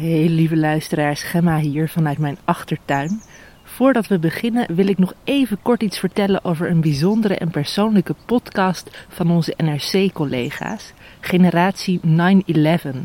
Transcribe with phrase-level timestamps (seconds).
[0.00, 3.22] Hey lieve luisteraars, Gemma hier vanuit mijn achtertuin.
[3.62, 8.14] Voordat we beginnen wil ik nog even kort iets vertellen over een bijzondere en persoonlijke
[8.26, 12.96] podcast van onze NRC-collega's, Generatie 9-11.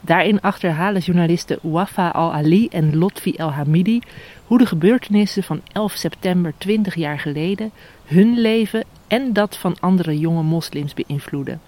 [0.00, 4.00] Daarin achterhalen journalisten Wafa Al-Ali en Lotfi El-Hamidi
[4.46, 7.70] hoe de gebeurtenissen van 11 september 20 jaar geleden
[8.04, 11.60] hun leven en dat van andere jonge moslims beïnvloeden.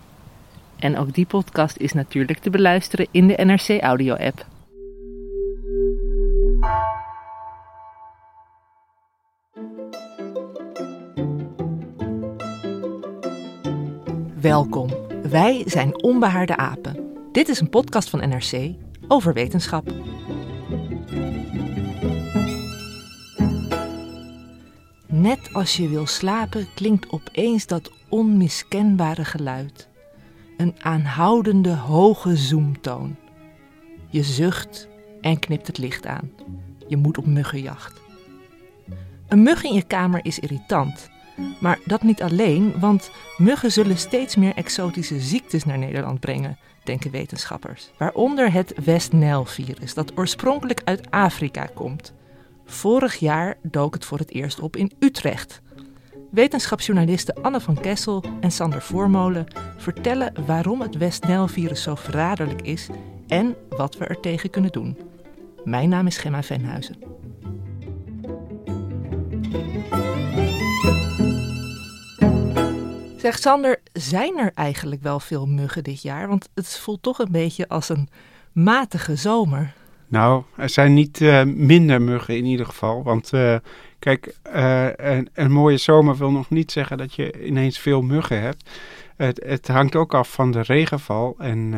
[0.82, 4.50] En ook die podcast is natuurlijk te beluisteren in de NRC Audio app.
[14.42, 14.88] Welkom.
[15.22, 17.16] Wij zijn Onbehaarde Apen.
[17.32, 18.74] Dit is een podcast van NRC
[19.08, 19.92] over wetenschap.
[25.06, 29.88] Net als je wil slapen klinkt opeens dat onmiskenbare geluid.
[30.56, 33.16] Een aanhoudende hoge zoomtoon.
[34.08, 34.88] Je zucht
[35.20, 36.30] en knipt het licht aan.
[36.88, 38.00] Je moet op muggenjacht.
[39.28, 41.10] Een mug in je kamer is irritant.
[41.60, 47.10] Maar dat niet alleen, want muggen zullen steeds meer exotische ziektes naar Nederland brengen, denken
[47.10, 47.90] wetenschappers.
[47.98, 52.12] Waaronder het West Nile-virus, dat oorspronkelijk uit Afrika komt.
[52.64, 55.60] Vorig jaar dook het voor het eerst op in Utrecht.
[56.30, 59.46] Wetenschapsjournalisten Anne van Kessel en Sander Voormolen
[59.76, 62.88] vertellen waarom het West Nile-virus zo verraderlijk is
[63.26, 64.98] en wat we er tegen kunnen doen.
[65.64, 66.96] Mijn naam is Gemma Venhuizen.
[73.22, 76.28] Zeg Sander, zijn er eigenlijk wel veel muggen dit jaar?
[76.28, 78.08] Want het voelt toch een beetje als een
[78.52, 79.74] matige zomer.
[80.08, 83.02] Nou, er zijn niet uh, minder muggen in ieder geval.
[83.02, 83.56] Want uh,
[83.98, 88.40] kijk, uh, een, een, mooie zomer wil nog niet zeggen dat je ineens veel muggen
[88.40, 88.70] hebt.
[89.16, 91.34] Het, het hangt ook af van de regenval.
[91.38, 91.70] En,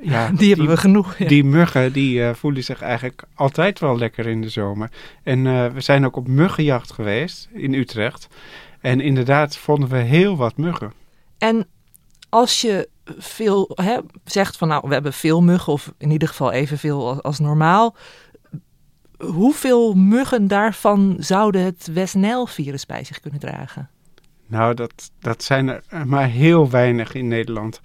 [0.00, 1.18] ja, die hebben we genoeg.
[1.18, 1.28] Ja.
[1.28, 4.90] Die muggen die voelen zich eigenlijk altijd wel lekker in de zomer.
[5.22, 5.42] En
[5.74, 8.28] we zijn ook op muggenjacht geweest in Utrecht.
[8.80, 10.92] En inderdaad vonden we heel wat muggen.
[11.38, 11.66] En
[12.28, 16.52] als je veel hè, zegt van nou, we hebben veel muggen, of in ieder geval
[16.52, 17.96] evenveel als, als normaal.
[19.18, 23.90] Hoeveel muggen daarvan zouden het West virus bij zich kunnen dragen?
[24.46, 27.80] Nou, dat, dat zijn er maar heel weinig in Nederland.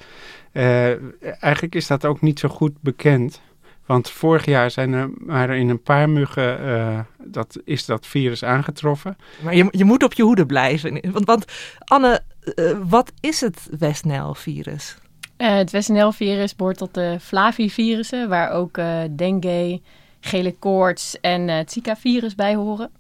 [0.54, 3.42] Uh, eigenlijk is dat ook niet zo goed bekend.
[3.86, 8.44] Want vorig jaar zijn er maar in een paar muggen uh, dat, is dat virus
[8.44, 9.18] aangetroffen.
[9.44, 11.12] Maar je, je moet op je hoede blijven.
[11.12, 11.46] Want, want
[11.80, 12.22] Anne,
[12.56, 14.98] uh, wat is het West virus?
[15.38, 18.80] Uh, het West virus behoort tot de Flavivirussen, waar ook
[19.16, 19.82] dengue,
[20.20, 22.92] gele koorts en het Zika-virus bij horen.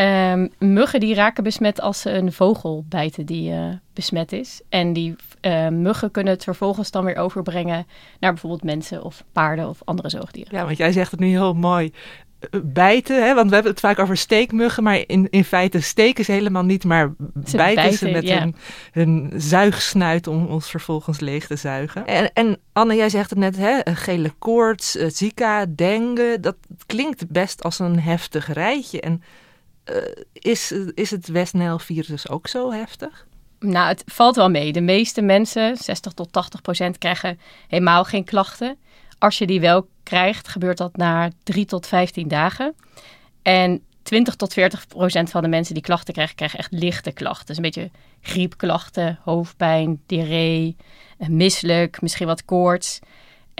[0.00, 4.60] Um, muggen die raken besmet als ze een vogel bijten die uh, besmet is.
[4.68, 7.86] En die uh, muggen kunnen het vervolgens dan weer overbrengen
[8.20, 10.56] naar bijvoorbeeld mensen of paarden of andere zoogdieren.
[10.56, 11.92] Ja, want jij zegt het nu heel mooi.
[12.40, 13.34] Eh, bijten, hè?
[13.34, 16.84] want we hebben het vaak over steekmuggen, maar in, in feite steken ze helemaal niet,
[16.84, 17.12] maar
[17.44, 18.38] ze bijten, bijten, ze met ja.
[18.38, 18.54] hun,
[18.92, 22.06] hun zuigsnuit om ons vervolgens leeg te zuigen.
[22.06, 23.80] En, en Anne, jij zegt het net, hè?
[23.94, 26.56] gele koorts, zika, dengue, dat
[26.86, 29.00] klinkt best als een heftig rijtje.
[29.00, 29.22] En
[30.32, 33.26] is, is het West virus ook zo heftig?
[33.58, 34.72] Nou, het valt wel mee.
[34.72, 38.76] De meeste mensen, 60 tot 80 procent, krijgen helemaal geen klachten.
[39.18, 42.74] Als je die wel krijgt, gebeurt dat na 3 tot 15 dagen.
[43.42, 47.46] En 20 tot 40 procent van de mensen die klachten krijgen, krijgen echt lichte klachten.
[47.46, 47.90] Dus een beetje
[48.20, 50.76] griepklachten, hoofdpijn, diarree,
[51.18, 52.98] misselijk, misschien wat koorts.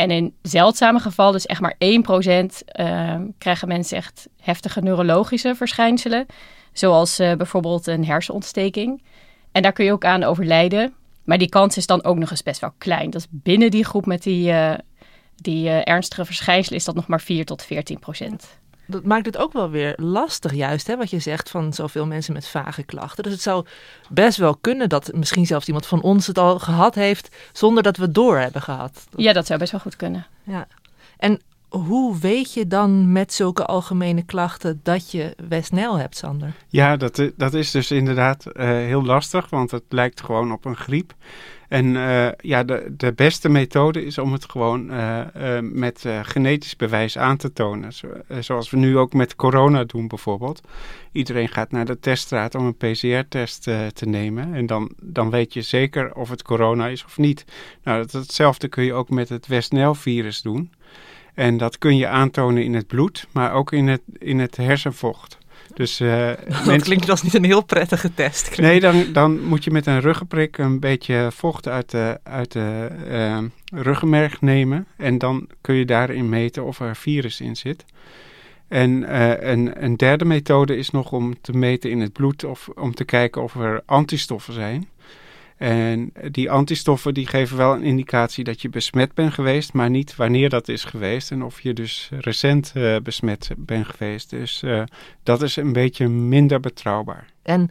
[0.01, 6.27] En in zeldzame gevallen, dus echt maar 1%, uh, krijgen mensen echt heftige neurologische verschijnselen.
[6.73, 9.03] Zoals uh, bijvoorbeeld een hersenontsteking.
[9.53, 10.95] En daar kun je ook aan overlijden.
[11.25, 13.11] Maar die kans is dan ook nog eens best wel klein.
[13.11, 14.75] Dat binnen die groep met die, uh,
[15.35, 18.60] die ernstige verschijnselen is dat nog maar 4 tot 14 procent
[18.91, 22.33] dat maakt het ook wel weer lastig, juist, hè, wat je zegt van zoveel mensen
[22.33, 23.23] met vage klachten.
[23.23, 23.67] Dus het zou
[24.09, 27.97] best wel kunnen dat misschien zelfs iemand van ons het al gehad heeft zonder dat
[27.97, 29.07] we het door hebben gehad.
[29.17, 30.27] Ja, dat zou best wel goed kunnen.
[30.43, 30.67] Ja.
[31.17, 36.55] En hoe weet je dan met zulke algemene klachten dat je Westnel hebt, Sander?
[36.69, 40.77] Ja, dat, dat is dus inderdaad uh, heel lastig, want het lijkt gewoon op een
[40.77, 41.15] griep.
[41.71, 46.77] En uh, ja, de, de beste methode is om het gewoon uh, uh, met genetisch
[46.77, 47.93] bewijs aan te tonen.
[47.93, 48.09] Zo,
[48.41, 50.61] zoals we nu ook met corona doen bijvoorbeeld.
[51.13, 54.55] Iedereen gaat naar de teststraat om een PCR-test te nemen.
[54.55, 57.45] En dan, dan weet je zeker of het corona is of niet.
[57.83, 60.73] Nou, dat, hetzelfde kun je ook met het West-Nile-virus doen.
[61.35, 65.39] En dat kun je aantonen in het bloed, maar ook in het, in het hersenvocht.
[65.75, 66.81] Dus, uh, dat mensen...
[66.81, 68.59] klinkt als niet een heel prettige test.
[68.59, 72.89] Nee, dan, dan moet je met een ruggenprik een beetje vocht uit de, uit de
[73.09, 73.39] uh,
[73.83, 74.87] ruggenmerg nemen.
[74.97, 77.85] En dan kun je daarin meten of er virus in zit.
[78.69, 82.69] En uh, een, een derde methode is nog om te meten in het bloed of
[82.75, 84.89] om te kijken of er antistoffen zijn.
[85.61, 90.17] En die antistoffen die geven wel een indicatie dat je besmet bent geweest, maar niet
[90.17, 94.31] wanneer dat is geweest en of je dus recent uh, besmet bent geweest.
[94.31, 94.83] Dus uh,
[95.23, 97.33] dat is een beetje minder betrouwbaar.
[97.43, 97.71] En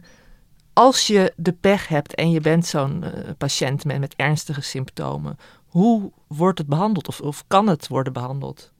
[0.72, 5.36] als je de pech hebt en je bent zo'n uh, patiënt met, met ernstige symptomen,
[5.66, 8.72] hoe wordt het behandeld of, of kan het worden behandeld?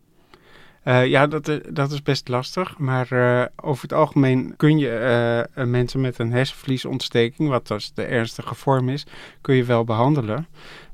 [0.91, 2.79] Uh, ja, dat, dat is best lastig.
[2.79, 8.05] Maar uh, over het algemeen kun je uh, mensen met een hersenvliesontsteking, wat dus de
[8.05, 9.07] ernstige vorm is,
[9.41, 10.47] kun je wel behandelen.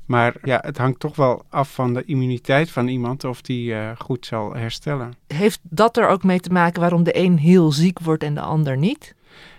[0.05, 4.25] Maar ja, het hangt toch wel af van de immuniteit van iemand of die goed
[4.25, 5.13] zal herstellen.
[5.27, 8.41] Heeft dat er ook mee te maken waarom de een heel ziek wordt en de
[8.41, 9.15] ander niet?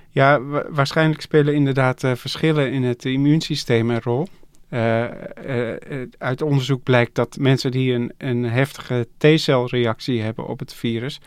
[0.08, 4.28] Ja, waarschijnlijk spelen inderdaad verschillen in het immuunsysteem een rol.
[4.70, 5.04] Uh,
[5.46, 5.72] uh,
[6.18, 11.20] uit onderzoek blijkt dat mensen die een, een heftige T-celreactie hebben op het virus,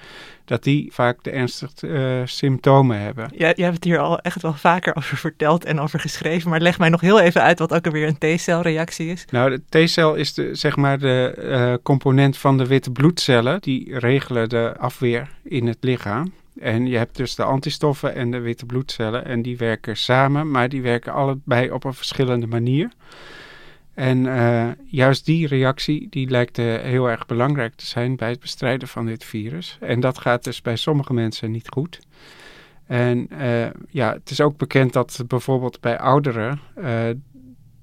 [0.45, 3.31] dat die vaak de ernstigste uh, symptomen hebben.
[3.35, 6.61] Ja, je hebt het hier al echt wel vaker over verteld en over geschreven, maar
[6.61, 9.25] leg mij nog heel even uit wat ook alweer een T-celreactie is.
[9.29, 14.49] Nou, de T-cel is de, zeg maar de component van de witte bloedcellen, die regelen
[14.49, 16.31] de afweer in het lichaam.
[16.59, 20.69] En je hebt dus de antistoffen en de witte bloedcellen en die werken samen, maar
[20.69, 22.91] die werken allebei op een verschillende manier.
[23.93, 28.39] En uh, juist die reactie die lijkt uh, heel erg belangrijk te zijn bij het
[28.39, 29.77] bestrijden van dit virus.
[29.79, 31.99] En dat gaat dus bij sommige mensen niet goed.
[32.85, 36.59] En uh, ja, het is ook bekend dat bijvoorbeeld bij ouderen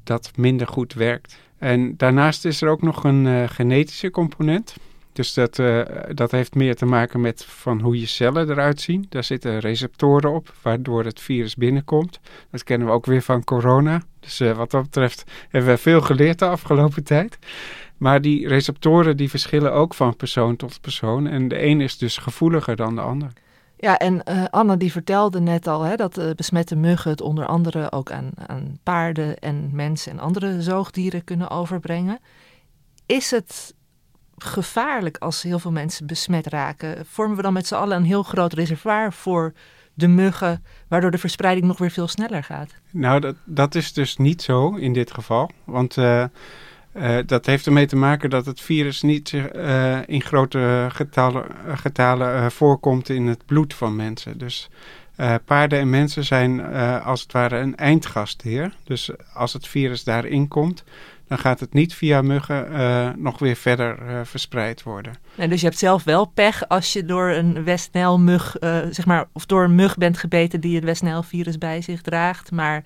[0.04, 1.38] dat minder goed werkt.
[1.58, 4.76] En daarnaast is er ook nog een genetische component.
[5.18, 5.82] Dus dat, uh,
[6.14, 9.06] dat heeft meer te maken met van hoe je cellen eruit zien.
[9.08, 12.20] Daar zitten receptoren op, waardoor het virus binnenkomt.
[12.50, 14.02] Dat kennen we ook weer van corona.
[14.20, 17.38] Dus uh, wat dat betreft hebben we veel geleerd de afgelopen tijd.
[17.96, 21.26] Maar die receptoren die verschillen ook van persoon tot persoon.
[21.26, 23.32] En de een is dus gevoeliger dan de ander.
[23.76, 27.92] Ja, en uh, Anne die vertelde net al hè, dat besmette muggen het onder andere
[27.92, 32.18] ook aan, aan paarden en mensen en andere zoogdieren kunnen overbrengen.
[33.06, 33.76] Is het
[34.38, 37.06] gevaarlijk als heel veel mensen besmet raken?
[37.06, 39.52] Vormen we dan met z'n allen een heel groot reservoir voor
[39.94, 42.74] de muggen, waardoor de verspreiding nog weer veel sneller gaat?
[42.90, 45.50] Nou, dat, dat is dus niet zo in dit geval.
[45.64, 46.24] Want uh,
[46.96, 50.88] uh, dat heeft ermee te maken dat het virus niet uh, in grote
[51.74, 54.38] getalen voorkomt in het bloed van mensen.
[54.38, 54.68] Dus
[55.44, 58.74] paarden en mensen zijn als het ware een eindgastheer.
[58.84, 60.84] Dus als het virus daarin komt,
[61.28, 65.12] dan gaat het niet via muggen uh, nog weer verder uh, verspreid worden.
[65.36, 69.28] En dus je hebt zelf wel pech als je door een Westnijl-mug, uh, zeg maar,
[69.32, 72.82] of door een mug bent gebeten die het Westnijl-virus bij zich draagt, maar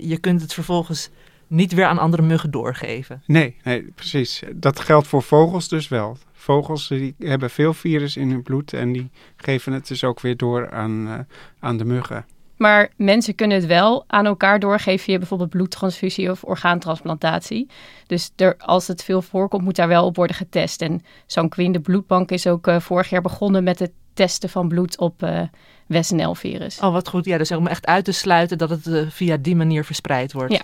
[0.00, 1.10] je kunt het vervolgens
[1.46, 3.22] niet weer aan andere muggen doorgeven.
[3.26, 4.42] Nee, nee, precies.
[4.54, 6.16] Dat geldt voor vogels dus wel.
[6.32, 10.36] Vogels die hebben veel virus in hun bloed en die geven het dus ook weer
[10.36, 11.26] door aan,
[11.58, 12.26] aan de muggen.
[12.58, 17.68] Maar mensen kunnen het wel aan elkaar doorgeven via bijvoorbeeld bloedtransfusie of orgaantransplantatie.
[18.06, 20.82] Dus er, als het veel voorkomt, moet daar wel op worden getest.
[20.82, 24.98] En Sanquin, de bloedbank, is ook uh, vorig jaar begonnen met het testen van bloed
[24.98, 25.48] op uh, eh,
[25.86, 26.80] WSNL-virus.
[26.80, 27.24] Oh, wat goed.
[27.24, 30.52] Ja, dus om echt uit te sluiten dat het uh, via die manier verspreid wordt.
[30.52, 30.62] Ja.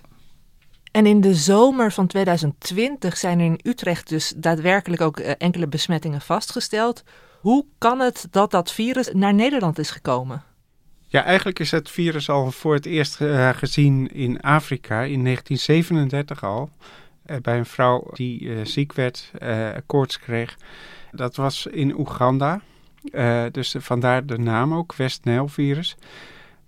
[0.91, 6.21] En in de zomer van 2020 zijn er in Utrecht dus daadwerkelijk ook enkele besmettingen
[6.21, 7.03] vastgesteld.
[7.41, 10.43] Hoe kan het dat dat virus naar Nederland is gekomen?
[11.15, 16.45] Ja, eigenlijk is het virus al voor het eerst uh, gezien in Afrika in 1937
[16.45, 16.71] al.
[17.27, 19.31] Uh, bij een vrouw die uh, ziek werd,
[19.87, 20.57] koorts kreeg.
[21.11, 22.61] Dat was in Oeganda.
[23.51, 25.97] dus vandaar de naam ook, West-Nijl-virus.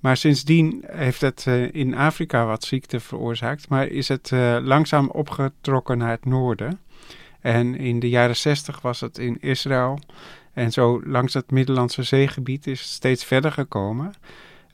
[0.01, 3.69] Maar sindsdien heeft het in Afrika wat ziekte veroorzaakt.
[3.69, 4.31] Maar is het
[4.63, 6.81] langzaam opgetrokken naar het noorden.
[7.41, 9.99] En in de jaren 60 was het in Israël.
[10.57, 14.13] En zo langs het Middellandse zeegebied is het steeds verder gekomen.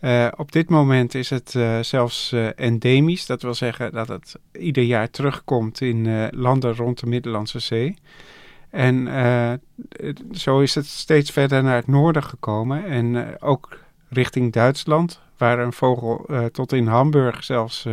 [0.01, 3.27] Uh, op dit moment is het uh, zelfs uh, endemisch.
[3.27, 7.97] Dat wil zeggen dat het ieder jaar terugkomt in landen rond de Middellandse Zee.
[8.71, 9.09] En
[10.33, 12.85] zo is het steeds verder naar het noorden gekomen.
[12.85, 17.87] En ook richting Duitsland, waar een vogel tot in Hamburg zelfs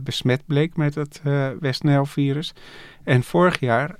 [0.00, 1.20] besmet bleek met het
[1.60, 2.54] West Nile-virus.
[3.08, 3.94] En vorig jaar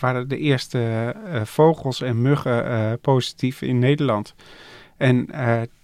[0.00, 4.34] waren de eerste vogels en muggen positief in Nederland.
[4.96, 5.28] En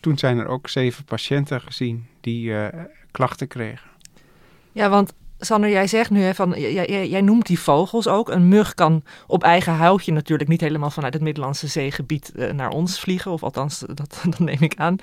[0.01, 2.55] toen zijn er ook zeven patiënten gezien die
[3.11, 3.91] klachten kregen.
[4.73, 8.28] Ja, want Sander, jij zegt nu, hè, van, jij, jij, noemt die vogels ook.
[8.28, 12.71] Een mug kan op eigen houtje natuurlijk niet helemaal vanuit het Middellandse zeegebied uh, naar
[12.71, 13.31] ons vliegen.
[13.31, 14.97] Of althans, dat, dat neem ik aan.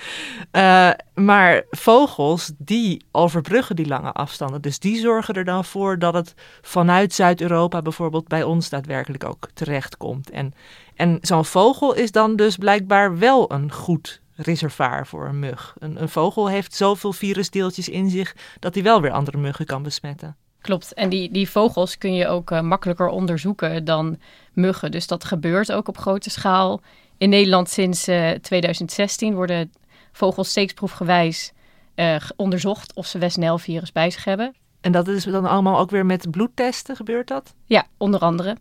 [0.51, 0.89] Uh,
[1.23, 4.61] maar vogels, die overbruggen die lange afstanden.
[4.61, 9.49] Dus die zorgen er dan voor dat het vanuit Zuid-Europa bijvoorbeeld bij ons daadwerkelijk ook
[9.53, 10.29] terechtkomt.
[10.29, 10.53] En,
[10.95, 15.75] en zo'n vogel is dan dus blijkbaar wel een goed reservaar voor een mug.
[15.79, 19.83] Een, een vogel heeft zoveel virusdeeltjes in zich dat hij wel weer andere muggen kan
[19.83, 20.35] besmetten.
[20.61, 20.93] Klopt.
[20.93, 24.19] En die, die vogels kun je ook uh, makkelijker onderzoeken dan
[24.53, 24.91] muggen.
[24.91, 26.81] Dus dat gebeurt ook op grote schaal.
[27.17, 29.71] In Nederland sinds uh, eh, 2016 worden
[30.11, 31.51] vogels steeksproefgewijs
[31.95, 34.55] uh, onderzocht of ze West virus bij zich hebben.
[34.81, 37.53] En dat is dan allemaal ook weer met bloedtesten, gebeurt dat?
[37.65, 38.57] Ja, onder andere.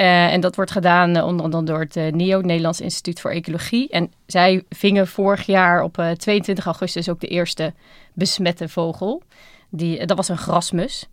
[0.00, 3.30] Uh, en dat wordt gedaan uh, onder andere door het uh, NIO, Nederlands Instituut voor
[3.30, 3.88] Ecologie.
[3.88, 7.72] En zij vingen vorig jaar op 22 augustus ook de eerste
[8.12, 9.22] besmette vogel.
[9.68, 11.06] Die, dat was een grasmus.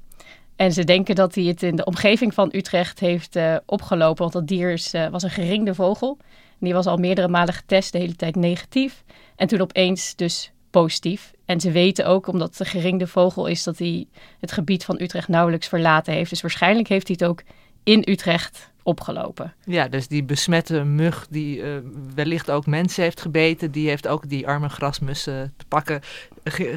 [0.56, 4.22] En ze denken dat hij het in de omgeving van Utrecht heeft opgelopen.
[4.22, 6.18] Want dat dier is, was een geringde vogel.
[6.60, 9.04] Die was al meerdere malen getest, de hele tijd negatief.
[9.36, 11.32] En toen opeens dus positief.
[11.46, 14.08] En ze weten ook, omdat het een geringde vogel is, dat hij
[14.40, 16.30] het gebied van Utrecht nauwelijks verlaten heeft.
[16.30, 17.44] Dus waarschijnlijk heeft hij het ook
[17.84, 19.54] in Utrecht opgelopen.
[19.66, 21.78] Ja, dus die besmette mug die uh,
[22.16, 26.02] wellicht ook mensen heeft gebeten, die heeft ook die arme grasmussen te pakken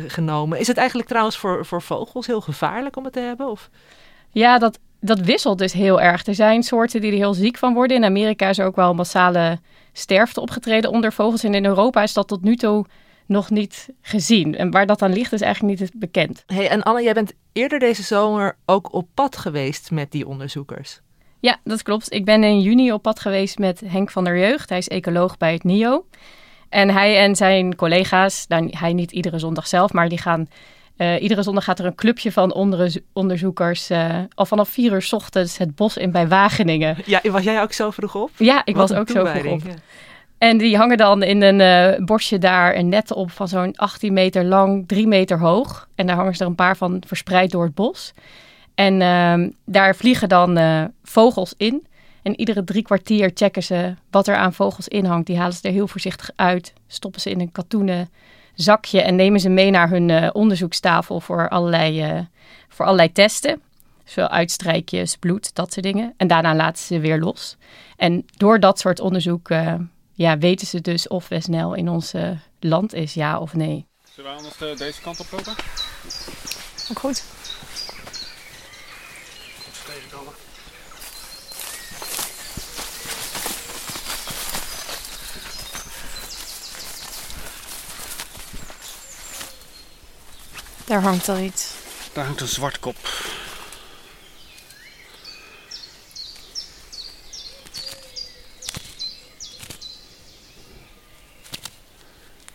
[0.06, 0.58] genomen.
[0.58, 3.50] Is het eigenlijk trouwens voor, voor vogels heel gevaarlijk om het te hebben?
[3.50, 3.70] Of?
[4.30, 6.26] Ja, dat, dat wisselt dus heel erg.
[6.26, 7.96] Er zijn soorten die er heel ziek van worden.
[7.96, 9.58] In Amerika is er ook wel massale
[9.92, 11.44] sterfte opgetreden onder vogels.
[11.44, 12.86] En in Europa is dat tot nu toe
[13.26, 14.56] nog niet gezien.
[14.56, 16.42] En waar dat aan ligt is eigenlijk niet bekend.
[16.46, 21.00] Hey, en Anne, jij bent eerder deze zomer ook op pad geweest met die onderzoekers.
[21.40, 22.12] Ja, dat klopt.
[22.12, 24.68] Ik ben in juni op pad geweest met Henk van der Jeugd.
[24.68, 26.04] Hij is ecoloog bij het NIO.
[26.68, 30.48] En hij en zijn collega's, nou, hij niet iedere zondag zelf, maar die gaan...
[30.96, 32.54] Uh, iedere zondag gaat er een clubje van
[33.12, 36.96] onderzoekers uh, al vanaf vier uur s ochtends het bos in bij Wageningen.
[37.06, 38.30] Ja, was jij ook zo vroeg op?
[38.36, 39.62] Ja, ik was ook zo vroeg op.
[40.38, 41.60] En die hangen dan in een
[41.98, 45.88] uh, bosje daar een net op van zo'n 18 meter lang, 3 meter hoog.
[45.94, 48.12] En daar hangen ze er een paar van verspreid door het bos.
[48.74, 51.86] En uh, daar vliegen dan uh, vogels in.
[52.22, 55.26] En iedere drie kwartier checken ze wat er aan vogels in hangt.
[55.26, 58.10] Die halen ze er heel voorzichtig uit, stoppen ze in een katoenen
[58.54, 62.26] zakje en nemen ze mee naar hun uh, onderzoekstafel voor allerlei,
[62.68, 63.60] voor allerlei testen.
[64.04, 66.14] Zo uitstrijkjes, bloed, dat soort dingen.
[66.16, 67.56] En daarna laten ze weer los.
[67.96, 69.48] En door dat soort onderzoek
[70.12, 72.12] ja, weten ze dus of Westnel in ons
[72.60, 73.86] land is, ja of nee.
[74.14, 75.52] Zullen we anders deze kant op lopen?
[76.90, 77.24] Ook goed.
[90.90, 91.72] Daar hangt al iets.
[92.12, 92.96] Daar hangt een zwartkop.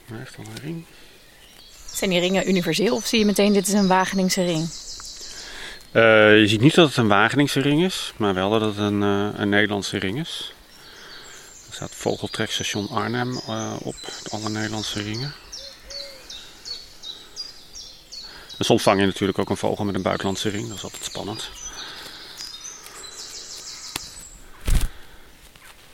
[0.06, 0.86] Hij heeft al een ring.
[1.94, 4.70] Zijn die ringen universeel of zie je meteen dit is een Wageningse ring?
[5.92, 9.02] Uh, je ziet niet dat het een Wageningse ring is, maar wel dat het een,
[9.02, 10.54] uh, een Nederlandse ring is.
[11.68, 13.96] Er staat Vogeltrekstation Arnhem uh, op,
[14.32, 15.34] alle Nederlandse ringen.
[18.58, 21.04] En soms vang je natuurlijk ook een vogel met een buitenlandse ring, dat is altijd
[21.04, 21.50] spannend.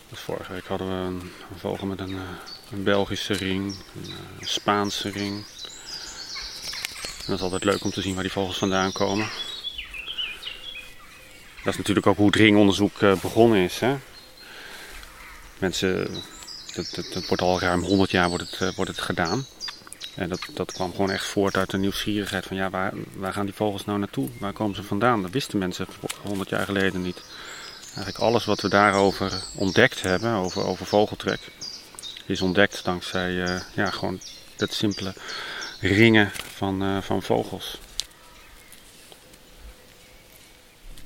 [0.10, 2.18] Dus vorige week hadden we een, vogel met een,
[2.72, 5.46] een, Belgische ring, een, een Spaanse ring.
[7.18, 9.30] En dat is altijd leuk om te zien waar die vogels vandaan komen.
[11.63, 13.80] Dat is natuurlijk ook hoe het ringonderzoek eh, begonnen is.
[13.80, 13.98] Hè?
[15.58, 16.24] Mensen,
[16.75, 19.46] dat, wordt al ruim 100 jaar wordt het, wordt het gedaan.
[20.15, 23.46] En dat, dat kwam gewoon echt voort uit de nieuwsgierigheid van ja, waar, waar gaan
[23.46, 24.30] die vogels nou naartoe?
[24.39, 25.22] Waar komen ze vandaan?
[25.22, 25.88] Dat wisten mensen
[26.24, 27.24] 100 jaar geleden niet.
[27.86, 31.39] Eigenlijk alles wat we daarover ontdekt hebben, over, over vogeltrek,
[32.25, 34.20] is ontdekt dankzij uh, ja, gewoon
[34.56, 35.13] dat simpele
[35.80, 37.80] ringen van, van vogels.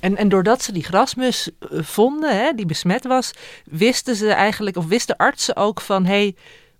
[0.06, 3.30] En, en doordat ze die grasmus eh, vonden, hè, die besmet was,
[3.64, 6.36] wisten ze eigenlijk, of wisten artsen ook van hé, hey,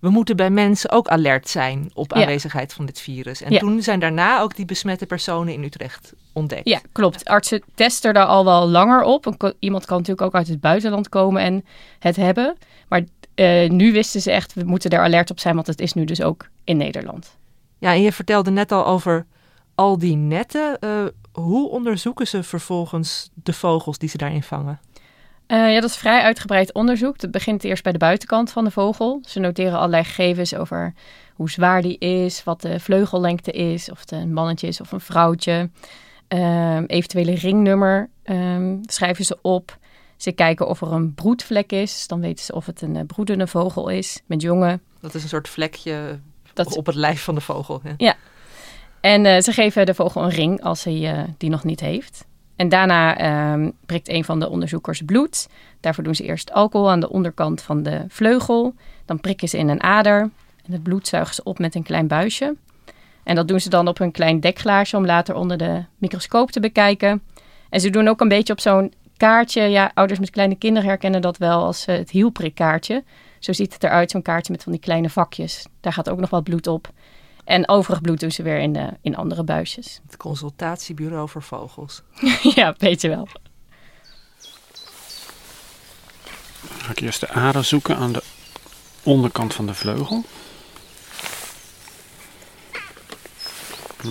[0.07, 3.43] we moeten bij mensen ook alert zijn op aanwezigheid van dit virus.
[3.43, 6.69] En toen zijn daarna ook die besmette personen in Utrecht ontdekt.
[6.69, 7.25] Ja, klopt.
[7.25, 9.55] Artsen testen daar al wel langer op.
[9.59, 11.65] Iemand kan natuurlijk ook uit het buitenland komen en
[11.99, 12.57] het hebben.
[12.89, 15.93] Maar uh, nu wisten ze echt, we moeten daar alert op zijn, want het is
[15.93, 17.37] nu dus ook in Nederland.
[17.79, 19.27] Ja, en je vertelde net al over
[19.75, 20.91] al die netten, uh,
[21.33, 24.81] hoe onderzoeken ze vervolgens de vogels die ze daarin vangen?
[25.49, 27.21] Uh, ja, dat is vrij uitgebreid onderzoek.
[27.21, 29.23] Het begint eerst bij de buitenkant van de vogel.
[29.27, 30.95] Ze noteren allerlei gegevens over
[31.35, 35.01] hoe zwaar die is, wat de vleugellengte is, of het een mannetje is of een
[35.01, 35.71] vrouwtje.
[36.29, 39.79] Um, eventuele ringnummer um, schrijven ze op.
[40.17, 42.07] Ze kijken of er een broedvlek is.
[42.07, 44.83] Dan weten ze of het een broedende vogel is met jongen.
[45.01, 46.19] Dat is een soort vlekje
[46.53, 46.77] dat...
[46.77, 47.81] op het lijf van de vogel.
[47.85, 47.95] Ja.
[47.97, 48.15] ja.
[49.01, 52.25] En uh, ze geven de vogel een ring als hij uh, die nog niet heeft.
[52.57, 55.49] En daarna um, prikt een van de onderzoekers bloed.
[55.81, 58.75] Daarvoor doen ze eerst alcohol aan de onderkant van de vleugel.
[59.05, 60.21] Dan prikken ze in een ader.
[60.65, 62.57] En het bloed zuigen ze op met een klein buisje.
[63.23, 66.61] En dat doen ze dan op een klein dekglaasje om later onder de microscoop te
[66.61, 67.23] bekijken.
[67.71, 69.63] En ze doen ook een beetje op zo'n kaartje.
[69.63, 73.05] Ja, ouders met kleine kinderen herkennen dat wel als uh, het hielprikkaartje.
[73.39, 75.67] Zo ziet het eruit, zo'n kaartje met van die kleine vakjes.
[75.81, 76.89] Daar gaat ook nog wat bloed op.
[77.47, 80.01] En overig bloed doen ze weer in, de, in andere buisjes.
[80.07, 82.03] Het consultatiebureau voor vogels.
[82.55, 83.29] ja, weet je wel.
[86.79, 88.23] Ga ik eerst de ader zoeken aan de
[89.03, 90.25] onderkant van de vleugel.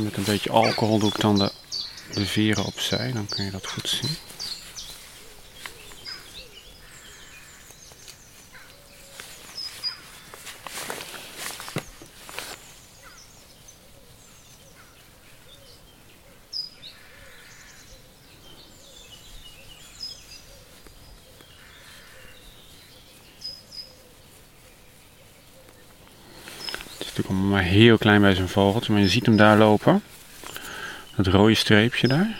[0.04, 1.51] met een beetje alcohol doe ik dan de,
[2.13, 4.18] de veren opzij, dan kun je dat goed zien.
[27.16, 30.03] natuurlijk maar heel klein bij zijn vogeltje, maar je ziet hem daar lopen.
[31.15, 32.38] Dat rode streepje daar.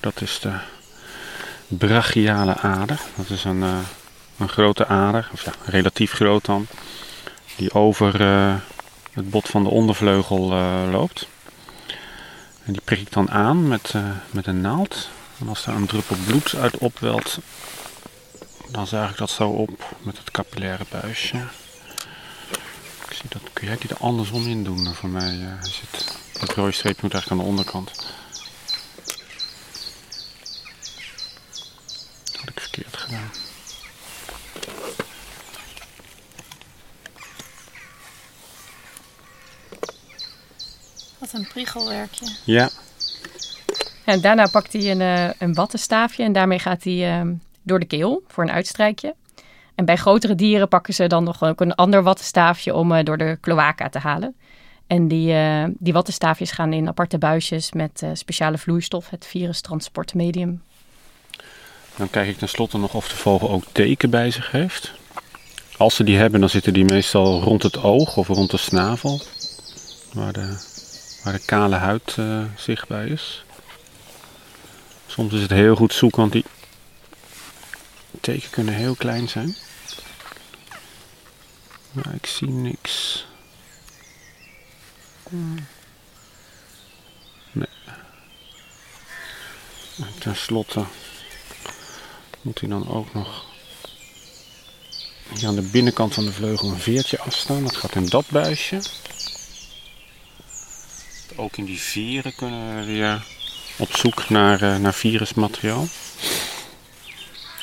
[0.00, 0.56] Dat is de
[1.68, 3.00] brachiale ader.
[3.16, 3.78] Dat is een, uh,
[4.38, 6.66] een grote ader, of ja, relatief groot dan.
[7.56, 8.54] Die over uh,
[9.12, 11.28] het bot van de ondervleugel uh, loopt.
[12.64, 13.94] En die prik ik dan aan met,
[14.30, 15.08] met een naald.
[15.40, 17.38] En als daar een druppel bloed uit opwelt,
[18.70, 21.36] dan zuig ik dat zo op met het capillaire buisje
[23.28, 25.34] dat, kun jij die er andersom in doen voor mij?
[25.34, 27.92] Uh, zit, dat rode streepje moet eigenlijk aan de onderkant.
[32.24, 33.30] Dat had ik verkeerd gedaan.
[41.18, 42.36] Wat een priegelwerkje.
[42.44, 42.70] Ja.
[44.04, 47.30] En daarna pakt hij een, uh, een wattenstaafje en daarmee gaat hij uh,
[47.62, 49.14] door de keel voor een uitstrijkje.
[49.74, 53.18] En bij grotere dieren pakken ze dan nog ook een ander wattenstaafje om uh, door
[53.18, 54.34] de cloaca te halen.
[54.86, 60.62] En die, uh, die wattenstaafjes gaan in aparte buisjes met uh, speciale vloeistof, het virustransportmedium.
[61.96, 64.92] Dan kijk ik tenslotte nog of de vogel ook teken bij zich heeft.
[65.76, 69.20] Als ze die hebben, dan zitten die meestal rond het oog of rond de snavel,
[70.12, 70.56] waar de,
[71.24, 72.18] waar de kale huid
[72.56, 73.44] zichtbaar is.
[75.06, 76.44] Soms is het heel goed zoeken, want die
[78.24, 79.56] teken kunnen heel klein zijn.
[81.92, 83.26] Maar ik zie niks.
[87.52, 87.68] Nee.
[89.96, 90.88] En
[92.42, 93.44] moet hij dan ook nog
[95.42, 97.62] aan de binnenkant van de vleugel een veertje afstaan.
[97.62, 98.82] Dat gaat in dat buisje.
[101.36, 103.26] Ook in die veren kunnen we weer
[103.76, 105.86] op zoek naar, uh, naar virusmateriaal.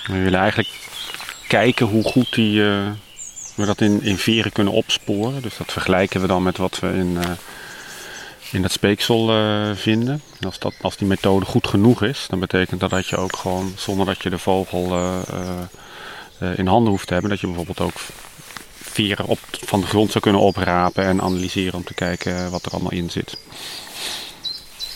[0.05, 0.69] We willen eigenlijk
[1.47, 2.89] kijken hoe goed die, uh,
[3.55, 5.41] we dat in, in veren kunnen opsporen.
[5.41, 7.31] Dus dat vergelijken we dan met wat we in, uh,
[8.51, 10.21] in dat speeksel uh, vinden.
[10.39, 13.35] En als, dat, als die methode goed genoeg is, dan betekent dat dat je ook
[13.35, 14.97] gewoon, zonder dat je de vogel
[16.55, 17.99] in handen hoeft te hebben, dat je bijvoorbeeld ook
[18.81, 22.71] veren op, van de grond zou kunnen oprapen en analyseren om te kijken wat er
[22.71, 23.37] allemaal in zit.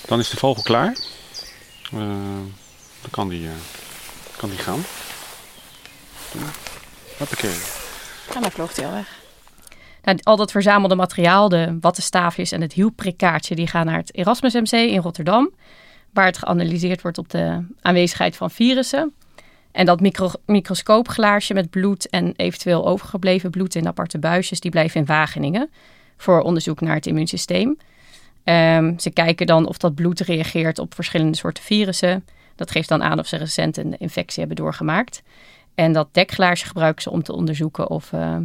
[0.05, 0.97] Dan is de vogel klaar.
[3.01, 3.49] dan kan die
[4.37, 4.79] kan die gaan.
[7.17, 7.55] Hoppakee.
[8.35, 9.23] En dan vloog hij al weg.
[10.03, 14.53] Nou, al dat verzamelde materiaal, de wattenstaafjes en het hielprikkaartje, die gaan naar het Erasmus
[14.53, 15.53] MC in Rotterdam.
[16.13, 19.13] Waar het geanalyseerd wordt op de aanwezigheid van virussen.
[19.71, 24.99] En dat micro microscoopglaasje met bloed en eventueel overgebleven bloed in aparte buisjes, die blijven
[24.99, 25.69] in Wageningen
[26.17, 27.77] voor onderzoek naar het immuunsysteem.
[28.43, 32.25] Um, ze kijken dan of dat bloed reageert op verschillende soorten virussen.
[32.55, 35.21] Dat geeft dan aan of ze recent een infectie hebben doorgemaakt.
[35.75, 38.37] En dat dekglaasje gebruiken ze om te onderzoeken of uh,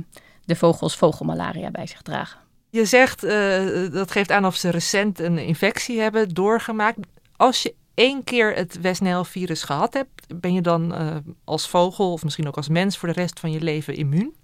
[0.44, 2.40] de vogels vogelmalaria bij zich dragen.
[2.70, 6.98] Je zegt uh, dat geeft aan of ze recent een infectie hebben doorgemaakt.
[7.36, 12.12] Als je één keer het West virus gehad hebt, ben je dan uh, als vogel
[12.12, 14.34] of misschien ook als mens voor de rest van je leven immuun?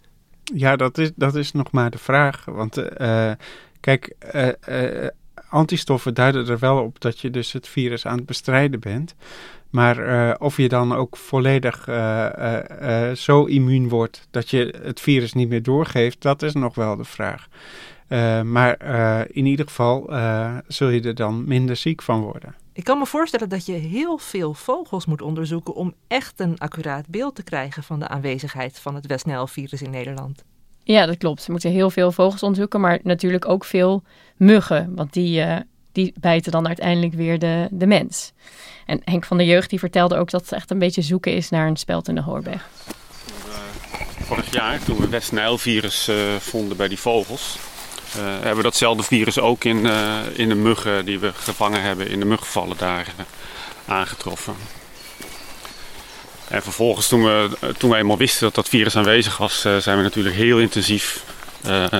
[0.54, 2.44] Ja, dat is, dat is nog maar de vraag.
[2.44, 2.82] Want
[3.80, 4.14] kijk,
[5.56, 9.14] antistoffen duiden er wel op dat je dus het virus aan het bestrijden bent.
[9.70, 15.32] Maar uh, of je dan ook volledig uh, zo immuun wordt dat je het virus
[15.32, 17.48] niet meer doorgeeft, dat is nog wel de vraag.
[18.44, 18.76] maar
[19.30, 20.10] in ieder geval
[20.68, 22.54] zul je er dan minder ziek van worden.
[22.72, 27.08] Ik kan me voorstellen dat je heel veel vogels moet onderzoeken om echt een accuraat
[27.08, 30.44] beeld te krijgen van de aanwezigheid van het West Nile-virus in Nederland.
[30.82, 31.46] Ja, dat klopt.
[31.46, 34.02] We moeten heel veel vogels onderzoeken, maar natuurlijk ook veel
[34.36, 35.56] muggen, want die, uh,
[35.92, 38.32] die bijten dan uiteindelijk weer de, de mens.
[38.86, 41.50] En Henk van der Jeugd die vertelde ook dat het echt een beetje zoeken is
[41.50, 42.68] naar een speld in de hoorberg.
[44.20, 47.58] Vorig jaar, toen we West Nile-virus uh, vonden bij die vogels,
[48.16, 49.86] hebben we datzelfde virus ook in,
[50.34, 53.06] in de muggen die we gevangen hebben in de muggenvallen daar
[53.86, 54.54] aangetroffen.
[56.48, 60.02] En vervolgens, toen we, toen we eenmaal wisten dat dat virus aanwezig was, zijn we
[60.02, 61.24] natuurlijk heel intensief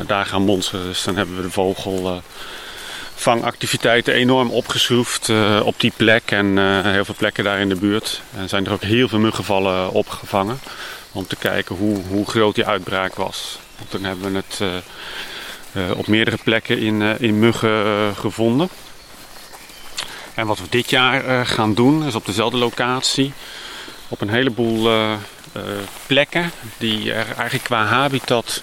[0.07, 0.87] daar gaan monsteren.
[0.87, 7.15] Dus dan hebben we de vogelvangactiviteiten uh, enorm opgeschroefd op die plek en heel veel
[7.19, 8.23] plekken daar in de buurt.
[8.37, 10.61] En zijn er ook heel veel muggenvallen opgevangen
[11.13, 13.59] om te kijken hoe, hoe groot die uitbraak was.
[13.79, 14.61] En toen hebben we het
[15.97, 18.69] op meerdere plekken in, in muggen gevonden.
[20.35, 23.33] En wat we dit jaar gaan doen is op dezelfde locatie
[24.09, 24.91] op een heleboel
[26.07, 28.63] plekken die er eigenlijk qua habitat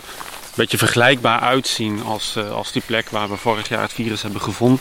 [0.55, 4.41] beetje vergelijkbaar uitzien als, uh, als die plek waar we vorig jaar het virus hebben
[4.41, 4.79] gevonden.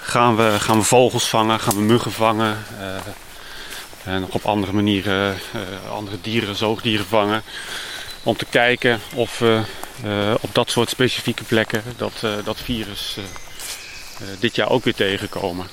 [0.00, 2.64] Gaan we, gaan we vogels vangen, gaan we muggen vangen
[4.04, 5.38] en nog op andere manieren
[5.90, 7.42] andere dieren, zoogdieren vangen.
[8.22, 9.62] Om te kijken of we
[10.40, 12.12] op dat soort specifieke plekken dat,
[12.44, 13.16] dat virus
[14.38, 15.66] dit jaar ook weer tegenkomen.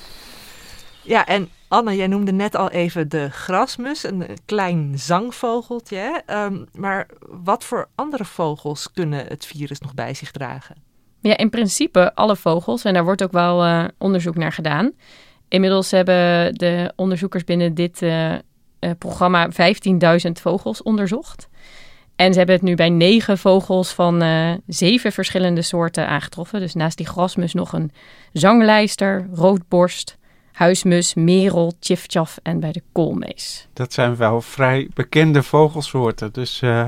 [1.02, 6.22] Ja, en Anne, jij noemde net al even de grasmus, een klein zangvogeltje.
[6.28, 10.76] Um, maar wat voor andere vogels kunnen het virus nog bij zich dragen?
[11.20, 12.84] Ja, in principe alle vogels.
[12.84, 14.92] En daar wordt ook wel uh, onderzoek naar gedaan.
[15.48, 18.40] Inmiddels hebben de onderzoekers binnen dit uh, uh,
[18.98, 21.48] programma 15.000 vogels onderzocht.
[22.16, 24.24] En ze hebben het nu bij negen vogels van
[24.68, 26.60] zeven verschillende soorten aangetroffen.
[26.60, 27.92] Dus naast die grasmus nog een
[28.32, 30.18] zanglijster, roodborst,
[30.54, 33.68] huismus, merel, tjiftjaf en bij de koolmees.
[33.74, 36.88] Dat zijn wel vrij bekende vogelsoorten, dus uh,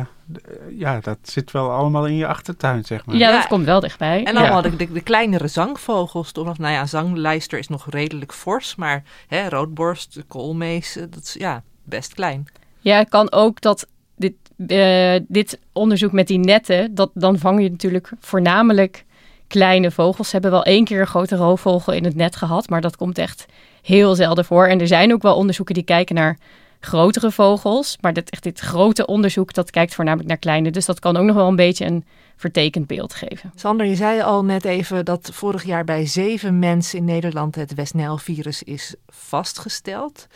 [0.77, 3.15] ja, dat zit wel allemaal in je achtertuin, zeg maar.
[3.15, 4.23] Ja, dat komt wel dichtbij.
[4.23, 6.57] En allemaal de, de, de, kleinere zangvogels, toch?
[6.57, 11.63] Nou ja, zanglijster is nog redelijk fors, maar hè, roodborst, koolmees, eh, dat is ja,
[11.83, 12.45] best klein.
[12.79, 17.61] Ja, het kan ook dat dit, uh, dit onderzoek met die netten, dat, dan vang
[17.61, 19.05] je natuurlijk voornamelijk
[19.55, 20.31] kleine vogels.
[20.31, 23.45] Hebben wel één keer een grote roofvogel in het net gehad, maar dat komt echt
[23.81, 24.67] heel zelden voor.
[24.67, 26.37] En er zijn ook wel onderzoeken die kijken naar
[26.79, 27.97] grotere vogels.
[28.01, 30.71] Maar dit, echt dit grote onderzoek, dat kijkt voornamelijk naar kleine.
[30.71, 33.51] Dus dat kan ook nog wel een beetje een vertekend beeld geven.
[33.55, 37.73] Sander, je zei al net even dat vorig jaar bij zeven mensen in Nederland het
[37.73, 40.27] West virus is vastgesteld.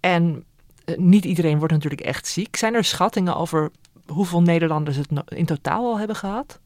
[0.00, 0.44] En
[0.84, 2.56] eh, niet iedereen wordt natuurlijk echt ziek.
[2.56, 3.70] Zijn er schattingen over
[4.06, 6.60] hoeveel Nederlanders het in totaal al hebben gehad?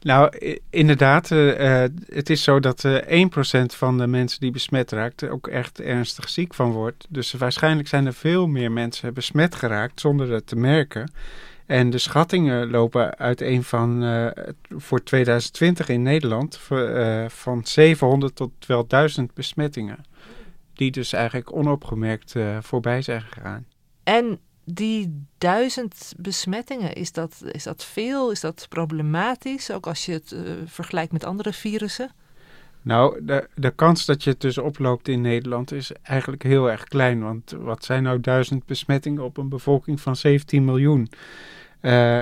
[0.00, 0.32] Nou,
[0.70, 1.30] inderdaad.
[1.30, 3.26] Uh, het is zo dat uh,
[3.62, 7.06] 1% van de mensen die besmet raakt ook echt ernstig ziek van wordt.
[7.08, 11.12] Dus waarschijnlijk zijn er veel meer mensen besmet geraakt zonder het te merken.
[11.66, 14.02] En de schattingen lopen uiteen van
[14.76, 16.60] voor 2020 in Nederland
[17.28, 20.04] van 700 tot wel 1000 besmettingen.
[20.74, 23.66] Die dus eigenlijk onopgemerkt voorbij zijn gegaan.
[24.04, 28.30] En die duizend besmettingen, is dat, is dat veel?
[28.30, 29.70] Is dat problematisch?
[29.70, 32.10] Ook als je het uh, vergelijkt met andere virussen?
[32.82, 36.84] Nou, de, de kans dat je het dus oploopt in Nederland is eigenlijk heel erg
[36.84, 37.22] klein.
[37.22, 41.08] Want wat zijn nou duizend besmettingen op een bevolking van 17 miljoen?
[41.82, 42.20] Uh,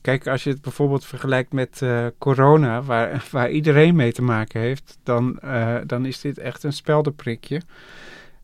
[0.00, 4.60] kijk, als je het bijvoorbeeld vergelijkt met uh, corona, waar, waar iedereen mee te maken
[4.60, 5.38] heeft, dan,
[5.86, 7.60] dan is dit echt een speldenprikje.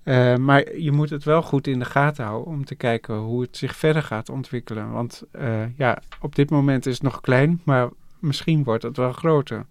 [0.07, 3.43] Uh, maar je moet het wel goed in de gaten houden om te kijken hoe
[3.43, 4.91] het zich verder gaat ontwikkelen.
[4.91, 7.89] Want uh, ja, op dit moment is het nog klein, maar
[8.19, 9.67] misschien wordt het wel groter.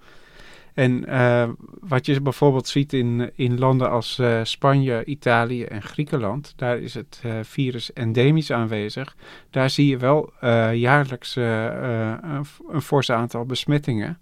[0.73, 6.79] En uh, wat je bijvoorbeeld ziet in, in landen als Spanje, Italië en Griekenland, daar
[6.79, 9.15] is het virus endemisch aanwezig.
[9.49, 10.33] Daar zie je wel
[10.73, 14.17] jaarlijks een, een fors aantal besmettingen.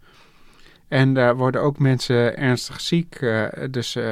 [0.93, 3.21] En daar worden ook mensen ernstig ziek.
[3.21, 4.11] Uh, dus uh,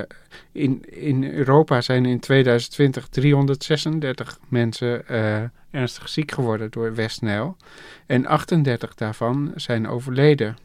[0.52, 7.58] in, in Europa zijn in 2020 336 mensen uh, ernstig ziek geworden door Westnijl.
[8.06, 10.58] En 38 daarvan zijn overleden.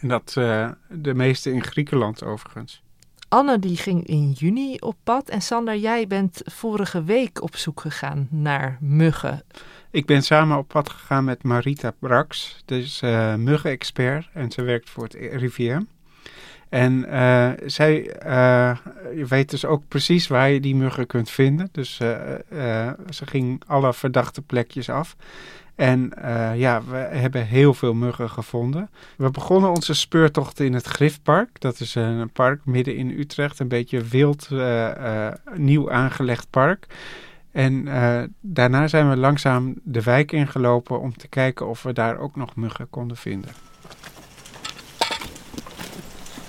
[0.00, 0.32] En dat
[0.88, 2.82] de meeste in Griekenland overigens.
[3.28, 7.80] Anne die ging in juni op pad en Sander, jij bent vorige week op zoek
[7.80, 9.42] gegaan naar muggen.
[9.90, 14.90] Ik ben samen op pad gegaan met Marita Brax, dus uh, muggenexpert en ze werkt
[14.90, 15.80] voor het RIVM.
[16.68, 18.76] En eh, zij uh,
[19.28, 21.68] weet dus ook precies waar je die muggen kunt vinden.
[21.72, 25.16] Dus ze ging alle verdachte plekjes af.
[25.74, 26.12] En
[26.54, 28.90] ja, we hebben heel veel muggen gevonden.
[29.16, 31.60] We begonnen onze speurtocht in het Griftpark.
[31.60, 33.58] Dat is een park midden in Utrecht.
[33.58, 34.48] Een beetje wild,
[35.54, 36.86] nieuw aangelegd park.
[37.56, 37.88] En
[38.40, 42.56] daarna zijn we langzaam de wijk ingelopen om te kijken of we daar ook nog
[42.56, 43.54] muggen konden vinden.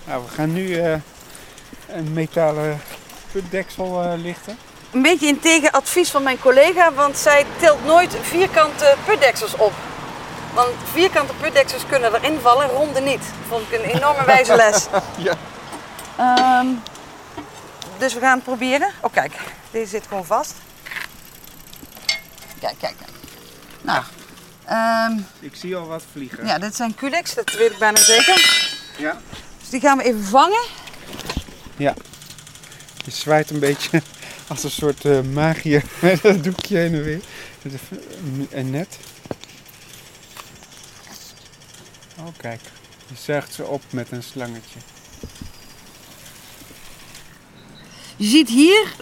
[0.08, 0.94] Nou, we gaan nu uh,
[1.88, 2.80] een metalen
[3.32, 4.58] putdeksel uh, lichten.
[4.92, 9.74] Een beetje in tegenadvies van mijn collega, want zij tilt nooit vierkante putdeksels op.
[10.54, 13.20] Want vierkante putdeksels kunnen erin vallen, ronde niet.
[13.20, 14.88] Dat vond ik een enorme wijze les.
[15.18, 15.34] ja.
[16.60, 16.80] Um,
[17.98, 18.90] dus we gaan het proberen.
[19.02, 19.34] Oh kijk,
[19.72, 20.56] deze zit gewoon vast.
[22.60, 23.12] Kijk, kijk, kijk.
[23.82, 24.04] Nou.
[25.12, 26.46] Um, ik zie al wat vliegen.
[26.46, 28.70] Ja, dit zijn Culex, dat weet ik bijna zeker.
[28.98, 29.22] Ja.
[29.60, 30.66] Dus die gaan we even vangen.
[31.78, 31.94] Ja.
[33.06, 34.02] Je zwaait een beetje
[34.48, 37.22] als een soort uh, magier met dat doekje heen en weer.
[38.50, 38.98] Een net.
[42.20, 42.62] Oh kijk,
[43.08, 44.80] je zuigt ze op met een slangetje.
[48.16, 48.96] Je ziet hier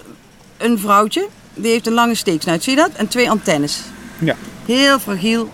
[0.57, 1.27] een vrouwtje.
[1.53, 2.91] Die heeft een lange steeksnuit, zie je dat?
[2.91, 3.81] En twee antennes.
[4.19, 4.35] Ja.
[4.65, 5.49] Heel fragiel.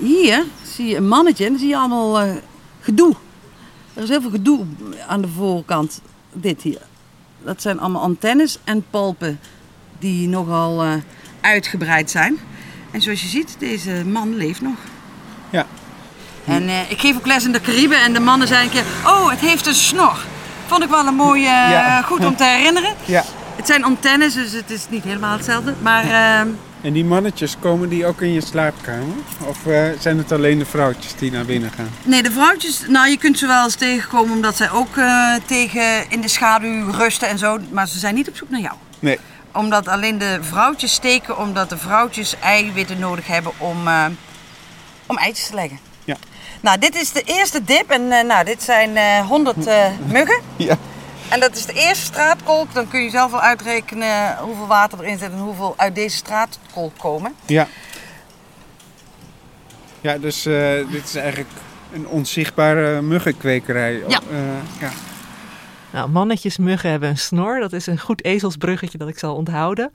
[0.00, 2.32] Hier zie je een mannetje en dan zie je allemaal uh,
[2.80, 3.14] gedoe.
[3.94, 4.64] Er is heel veel gedoe
[5.08, 6.00] aan de voorkant.
[6.32, 6.80] Dit hier.
[7.42, 9.40] Dat zijn allemaal antennes en palpen
[9.98, 10.92] die nogal uh,
[11.40, 12.38] uitgebreid zijn.
[12.90, 14.76] En zoals je ziet, deze man leeft nog.
[15.50, 15.66] Ja.
[16.44, 19.10] En uh, ik geef ook les in de Cariben en de mannen zeiden een keer...
[19.10, 20.24] Oh, het heeft een snor.
[20.66, 21.42] Vond ik wel een mooie...
[21.42, 22.02] Ja.
[22.02, 22.94] Goed om te herinneren.
[23.04, 23.24] Ja.
[23.60, 25.74] Het zijn antennes, dus het is niet helemaal hetzelfde.
[25.82, 26.04] Maar...
[26.04, 26.48] ehm,
[26.82, 29.14] En die mannetjes, komen die ook in je slaapkamer?
[29.46, 31.90] Of uh, zijn het alleen de vrouwtjes die naar binnen gaan?
[32.02, 36.10] Nee, de vrouwtjes, nou je kunt ze wel eens tegenkomen omdat zij ook uh, tegen
[36.10, 37.58] in de schaduw rusten en zo.
[37.70, 38.74] Maar ze zijn niet op zoek naar jou.
[38.98, 39.18] Nee.
[39.52, 44.04] Omdat alleen de vrouwtjes steken, omdat de vrouwtjes eiwitten nodig hebben om, uh,
[45.06, 45.78] om eitjes te leggen.
[46.04, 46.16] Ja.
[46.60, 49.56] Nou, dit is de eerste dip en nou, dit zijn 100
[50.06, 50.40] muggen.
[50.56, 50.76] Ja.
[51.30, 52.74] En dat is de eerste straatkolk.
[52.74, 56.98] Dan kun je zelf wel uitrekenen hoeveel water erin zit en hoeveel uit deze straatkolk
[56.98, 57.34] komen.
[57.46, 57.68] Ja.
[60.00, 61.50] Ja, dus uh, dit is eigenlijk
[61.92, 63.92] een onzichtbare muggenkwekerij.
[64.08, 64.20] Ja.
[64.30, 64.38] Uh,
[64.80, 64.90] ja.
[65.92, 67.60] Nou, mannetjes muggen hebben een snor.
[67.60, 69.92] Dat is een goed ezelsbruggetje dat ik zal onthouden.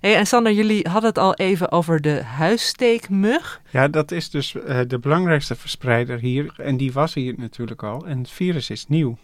[0.00, 3.60] Hey, en Sander, jullie hadden het al even over de huissteekmug.
[3.70, 6.54] Ja, dat is dus uh, de belangrijkste verspreider hier.
[6.56, 8.06] En die was hier natuurlijk al.
[8.06, 9.16] En het virus is nieuw.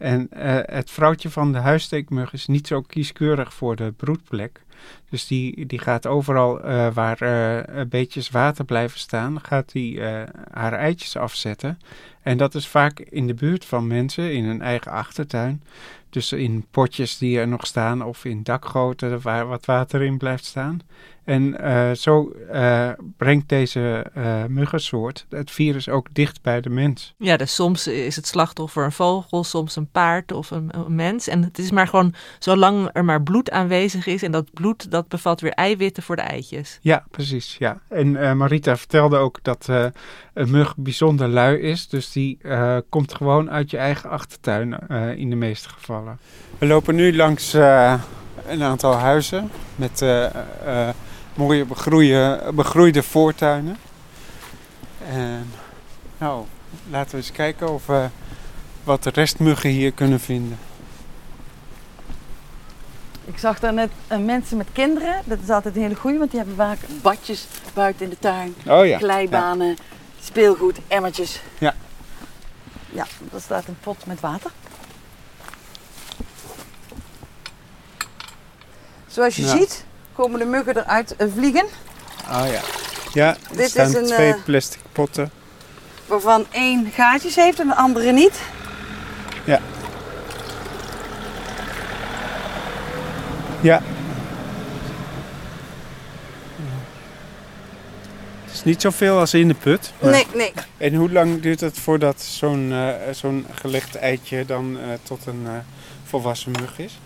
[0.00, 4.62] En uh, het vrouwtje van de huissteekmug is niet zo kieskeurig voor de broedplek.
[5.10, 10.00] Dus die, die gaat overal uh, waar uh, beetjes water blijven staan, gaat die
[10.50, 11.78] haar eitjes afzetten.
[12.22, 15.62] En dat is vaak in de buurt van mensen, in hun eigen achtertuin.
[16.10, 20.44] Dus in potjes die er nog staan of in dakgoten waar wat water in blijft
[20.44, 20.80] staan.
[21.30, 27.14] En uh, zo uh, brengt deze uh, muggensoort het virus ook dicht bij de mens.
[27.18, 31.28] Ja, dus soms is het slachtoffer een vogel, soms een paard of een, een, mens.
[31.28, 34.22] En het is maar gewoon zolang er maar bloed aanwezig is.
[34.22, 36.78] En dat bloed dat bevat weer eiwitten voor de eitjes.
[36.82, 37.56] Ja, precies.
[37.58, 37.80] Ja.
[37.88, 39.68] En Marita vertelde ook dat
[40.34, 41.88] een mug bijzonder lui is.
[41.88, 42.38] Dus die
[42.88, 44.78] komt gewoon uit je eigen achtertuin
[45.16, 46.18] in de meeste gevallen.
[46.58, 50.04] We lopen nu langs een aantal huizen met
[51.34, 53.76] mooie begroeide, begroeide voortuinen.
[55.08, 55.50] En
[56.18, 56.44] nou,
[56.90, 58.08] laten we eens kijken of we
[58.84, 60.58] wat restmuggen hier kunnen vinden.
[63.24, 65.22] Ik zag daar net uh, mensen met kinderen.
[65.24, 68.54] Dat is altijd een hele goeie, want die hebben vaak badjes buiten in de tuin.
[68.66, 68.98] Oh ja.
[68.98, 69.74] Glijbanen, ja.
[70.22, 71.40] speelgoed, emmertjes.
[71.58, 71.74] Ja.
[72.92, 74.50] Ja, daar staat een pot met water.
[79.06, 79.48] Zoals je Ja.
[79.56, 81.66] ziet, komen de muggen eruit vliegen.
[82.28, 82.60] Oh ja.
[83.12, 85.30] Ja, er Dit staan is een, twee eh, plastic potten.
[86.06, 88.40] Waarvan één gaatjes heeft en de andere niet.
[89.44, 89.60] Ja.
[98.44, 99.92] Het is niet zoveel als in de put.
[100.00, 100.52] maar- Nee, nee.
[100.76, 105.46] En hoe lang duurt het voordat zo'n eh, zo'n gelegd eitje dan eh, tot een
[106.04, 106.98] volwassen mug is?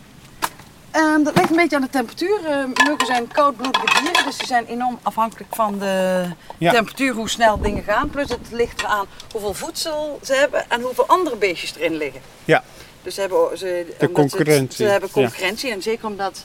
[0.95, 2.45] Ehm, dat ligt een beetje aan de temperatuur.
[2.45, 6.25] Eh, muggen zijn koudbloedige dieren, dus die zijn enorm afhankelijk van de
[6.59, 6.73] Ja.
[6.73, 8.11] temperatuur, hoe snel dingen gaan.
[8.11, 12.21] Plus het ligt eraan hoeveel voedsel ze hebben en hoeveel andere beestjes erin liggen.
[12.45, 12.65] Ja.
[13.03, 15.21] Dus ze hebben, ze, ze- concurrentie, Ze, hebben ja.
[15.21, 16.45] concurrentie en zeker omdat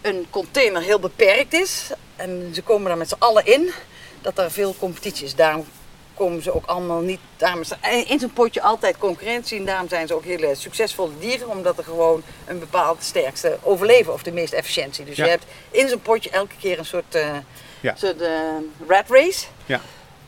[0.00, 3.70] een container heel beperkt is en ze komen er met z'n allen in,
[4.20, 5.34] dat er veel competitie is.
[5.34, 5.64] Daarom
[6.16, 7.20] komen ze ook allemaal niet.
[7.36, 7.70] Daarom is
[8.06, 9.58] in zo'n potje altijd concurrentie.
[9.58, 14.12] En daarom zijn ze ook hele succesvolle dieren, omdat er gewoon een bepaald sterkste overleven
[14.12, 15.04] of de meeste efficiëntie.
[15.04, 15.24] Dus Ja.
[15.24, 17.28] je hebt in zo'n potje elke keer een soort, eh
[17.80, 17.94] Ja.
[17.96, 18.30] soort eh,
[18.88, 19.46] rat race.
[19.66, 19.80] Ja.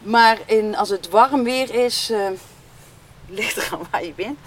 [0.02, 2.26] Maar in, als het warm weer is, eh,
[3.38, 4.38] ligt er aan waar je bent.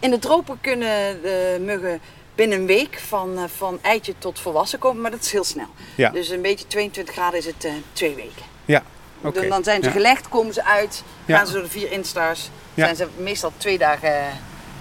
[0.00, 2.00] In de tropen kunnen de muggen
[2.34, 5.68] binnen een week van, van eitje tot volwassen komen, maar dat is heel snel.
[5.96, 6.10] Ja.
[6.10, 8.42] Dus een beetje 22 graden is het twee weken.
[8.64, 8.82] Ja,
[9.20, 9.94] Dan, dan zijn ze Ja.
[9.94, 12.50] gelegd, komen ze uit, gaan ze door de vier instars.
[12.74, 14.24] Zijn ze meestal twee dagen eh,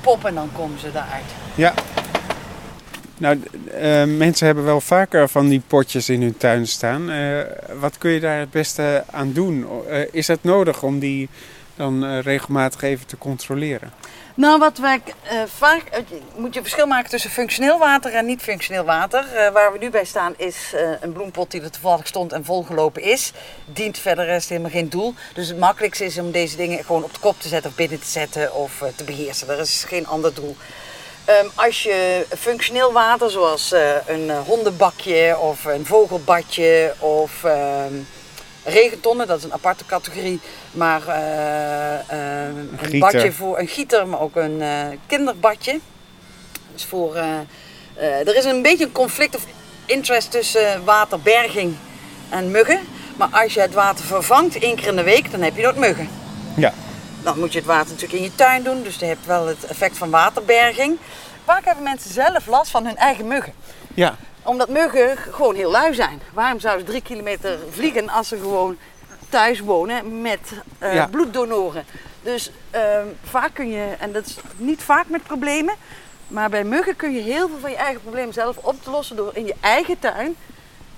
[0.02, 1.23] pop en dan komen ze daaruit.
[1.56, 1.73] Ja.
[3.17, 3.41] Nou,
[3.73, 7.10] eh, mensen hebben wel vaker van die potjes in hun tuin staan.
[7.10, 7.39] Eh,
[7.80, 9.65] wat kun je daar het beste aan doen?
[10.12, 11.30] Is het nodig om die
[11.76, 13.91] dan regelmatig even te controleren?
[14.38, 15.84] Nou, wat wij eh, vaak.
[16.10, 19.34] je moet je verschil maken tussen functioneel water en niet functioneel water.
[19.34, 23.02] Eh, waar we nu bij staan is een bloempot die er toevallig stond en volgelopen
[23.02, 23.32] is.
[23.65, 25.13] Dient verder rest helemaal geen doel.
[25.34, 28.00] Dus het makkelijkste is om deze dingen gewoon op de kop te zetten of binnen
[28.00, 29.50] te zetten of te beheersen.
[29.50, 30.56] Er is geen ander doel.
[31.26, 33.73] Ehm, als je functioneel water, zoals
[34.06, 37.93] een hondenbakje of een vogelbadje of ehm,
[38.67, 40.39] regentonnen, dat is een aparte categorie,
[40.71, 42.56] maar eh, eh,
[42.91, 45.80] een badje voor een gieter, maar ook een eh, kinderbadje.
[46.73, 47.15] Dus voor,
[47.95, 49.45] er is een beetje een conflict of
[49.86, 51.75] interest tussen waterberging
[52.30, 52.80] en muggen.
[53.15, 55.75] Maar als je het water vervangt één keer in de week, dan heb je nooit
[55.75, 56.10] muggen.
[56.56, 56.73] Ja.
[57.23, 59.65] Dan moet je het water natuurlijk in je tuin doen, dus je hebt wel het
[59.65, 60.97] effect van waterberging.
[61.43, 63.53] Vaak hebben mensen zelf last van hun eigen muggen
[63.93, 64.15] Ja,
[64.47, 66.21] omdat muggen gewoon heel lui zijn.
[66.33, 68.77] Waarom zouden ze drie kilometer vliegen als ze gewoon
[69.29, 70.39] thuis wonen met
[70.79, 71.07] eh, Ja.
[71.07, 71.86] bloeddonoren?
[72.21, 75.75] Dus ehm, vaak kun je, en dat is niet vaak met problemen,
[76.27, 79.15] maar bij muggen kun je heel veel van je eigen probleem zelf op te lossen
[79.15, 80.36] door in je eigen tuin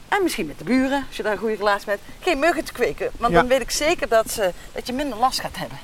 [0.10, 2.72] en misschien met de buren, als je daar een goede relatie met, geen muggen te
[2.72, 3.10] kweken.
[3.18, 3.40] Want Ja.
[3.40, 5.78] dan weet ik zeker dat, ze, dat je minder last gaat hebben.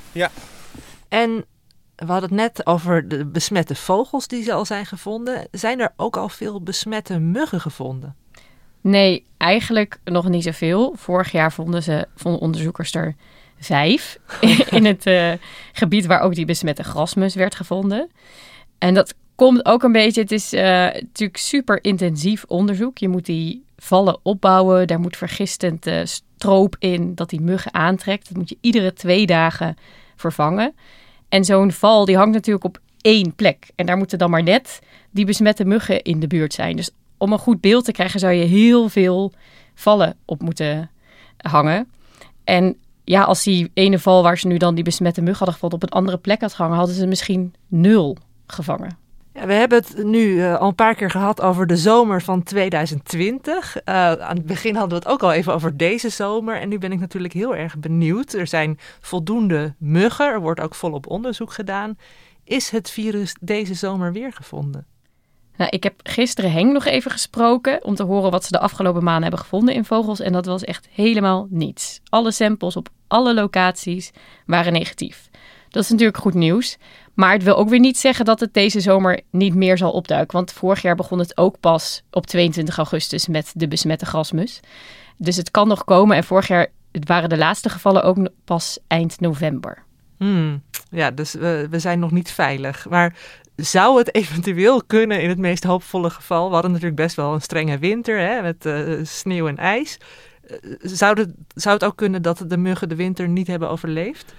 [1.10, 1.46] En
[1.96, 5.48] we hadden het net over de besmette vogels die al zijn gevonden.
[5.52, 8.16] Zijn er ook al veel besmette muggen gevonden?
[8.82, 10.94] Nee, eigenlijk nog niet zoveel.
[10.98, 13.16] Vorig jaar vonden, ze, vonden onderzoekers er
[13.60, 14.20] vijf
[14.78, 15.32] in het eh,
[15.74, 18.10] gebied waar ook die besmette grasmus werd gevonden.
[18.78, 22.98] En dat komt ook een beetje, het is eh, natuurlijk super intensief onderzoek.
[22.98, 28.28] Je moet die vallen opbouwen, daar moet vergistend eh, stroop in dat die muggen aantrekt.
[28.28, 29.76] Dat moet je iedere twee dagen
[30.16, 30.74] vervangen.
[31.30, 33.70] En zo'n val die hangt natuurlijk op één plek.
[33.76, 34.80] En daar moeten dan maar net
[35.12, 36.76] die besmette muggen in de buurt zijn.
[36.76, 39.32] Dus om een goed beeld te krijgen zou je heel veel
[39.76, 40.90] vallen op moeten
[41.38, 41.92] hangen.
[42.44, 45.82] En ja, als die ene val waar ze nu dan die besmette mug hadden gevonden
[45.82, 48.98] op een andere plek had gehangen, hadden ze misschien nul gevangen.
[49.36, 52.44] Ja, we hebben het nu eh, al een paar keer gehad over de zomer van
[52.44, 53.78] 2020.
[53.78, 56.60] Eh, aan het begin hadden we het ook al even over deze zomer.
[56.60, 58.34] En nu ben ik natuurlijk heel erg benieuwd.
[58.34, 60.26] Er zijn voldoende muggen.
[60.26, 61.98] Er wordt ook volop onderzoek gedaan.
[62.44, 64.86] Is het virus deze zomer weer gevonden?
[65.58, 69.04] Nou, ik heb gisteren Henk nog even gesproken om te horen wat ze de afgelopen
[69.04, 70.20] maanden hebben gevonden in vogels.
[70.20, 72.02] En dat was echt helemaal niets.
[72.10, 74.12] Alle samples op alle locaties
[74.46, 75.30] waren negatief.
[75.70, 76.78] Dat is natuurlijk goed nieuws.
[77.16, 80.38] Maar het wil ook weer niet zeggen dat het deze zomer niet meer zal opduiken.
[80.38, 84.60] Want vorig jaar begon het ook pas op 22 augustus met de besmette grasmus.
[85.18, 86.18] Dus het kan nog komen.
[86.18, 89.84] En vorig jaar waren de laatste gevallen ook pas eind november.
[90.18, 92.90] Hmm, ja, dus we, we zijn nog niet veilig.
[92.90, 93.16] Maar
[93.56, 96.48] zou het eventueel kunnen in het meest hoopvolle geval?
[96.48, 99.98] We hadden natuurlijk best wel een strenge winter hè, met eh, sneeuw en ijs.
[100.48, 104.34] Eh, Zou het, zou het ook kunnen dat de muggen de winter niet hebben overleefd?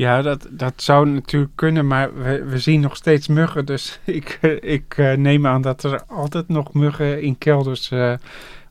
[0.00, 3.64] Ja, dat, dat zou natuurlijk kunnen, maar we, we zien nog steeds muggen.
[3.64, 8.14] Dus ik, ik eh, neem aan dat er altijd nog muggen in kelders eh,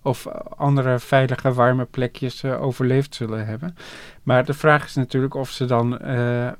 [0.01, 3.75] of andere veilige, warme plekjes eh, overleefd zullen hebben.
[4.23, 5.99] Maar de vraag is natuurlijk of ze dan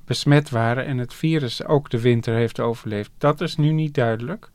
[0.06, 3.12] besmet waren en het virus ook de winter heeft overleefd.
[3.18, 4.50] Dat is nu niet duidelijk.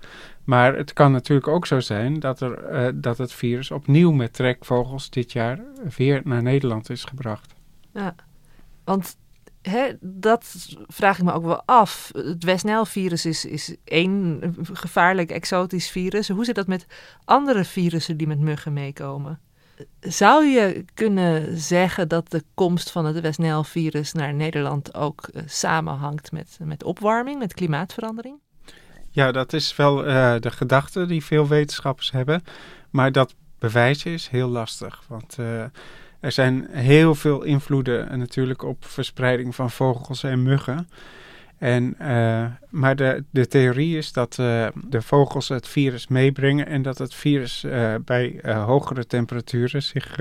[0.45, 5.11] Maar het kan natuurlijk ook zo zijn dat, er, dat het virus opnieuw met trekvogels
[5.11, 5.61] dit jaar
[5.97, 7.55] weer naar Nederland is gebracht.
[7.93, 8.15] Ja,
[8.85, 9.17] want
[10.01, 10.55] dat
[10.87, 12.11] vraag ik me ook wel af.
[12.13, 14.41] Het West-Nijl-virus is, is één
[14.73, 16.29] gevaarlijk exotisch virus.
[16.29, 16.87] Hoe zit dat met
[17.25, 19.41] andere virussen die met muggen meekomen?
[20.01, 26.33] Zou je kunnen zeggen dat de komst van het West-Nijl-virus naar Nederland ook eh, samenhangt
[26.33, 28.39] met, met opwarming, met klimaatverandering?
[29.11, 32.43] Ja, dat is wel eh, de gedachte die veel wetenschappers hebben.
[32.91, 35.03] Maar dat bewijzen is heel lastig.
[35.09, 35.65] Want eh,
[36.25, 40.89] er zijn heel veel invloeden eh, natuurlijk op verspreiding van vogels en muggen.
[41.59, 46.83] En, uh, maar de, de theorie is dat uh, de vogels het virus meebrengen en
[46.83, 47.67] dat het virus
[48.05, 50.19] bij hogere temperaturen zich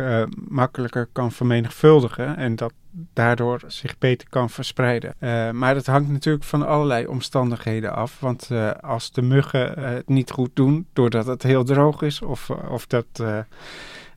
[0.47, 2.73] makkelijker kan vermenigvuldigen en dat
[3.13, 5.15] daardoor zich beter kan verspreiden.
[5.57, 8.49] maar dat hangt natuurlijk van allerlei omstandigheden af, want
[8.81, 13.23] als de muggen het niet goed doen doordat het heel droog is of, of dat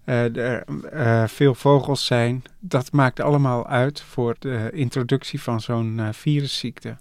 [0.06, 6.96] er veel vogels zijn, dat maakt allemaal uit voor de introductie van zo'n virusziekte.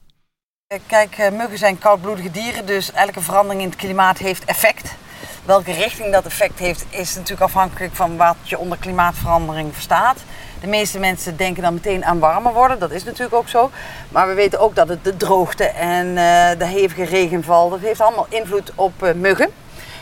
[0.68, 4.96] Eh, kijk, eh, muggen zijn koudbloedige dieren, dus elke verandering in het klimaat heeft effect.
[5.46, 10.24] Welke richting dat effect heeft, is natuurlijk afhankelijk van wat je onder klimaatverandering verstaat.
[10.62, 13.72] De meeste mensen denken dan meteen aan warmer worden, dat is natuurlijk ook zo.
[14.10, 16.16] Maar we weten ook dat het de droogte en
[16.58, 19.50] de hevige regenval, dat heeft allemaal invloed op muggen.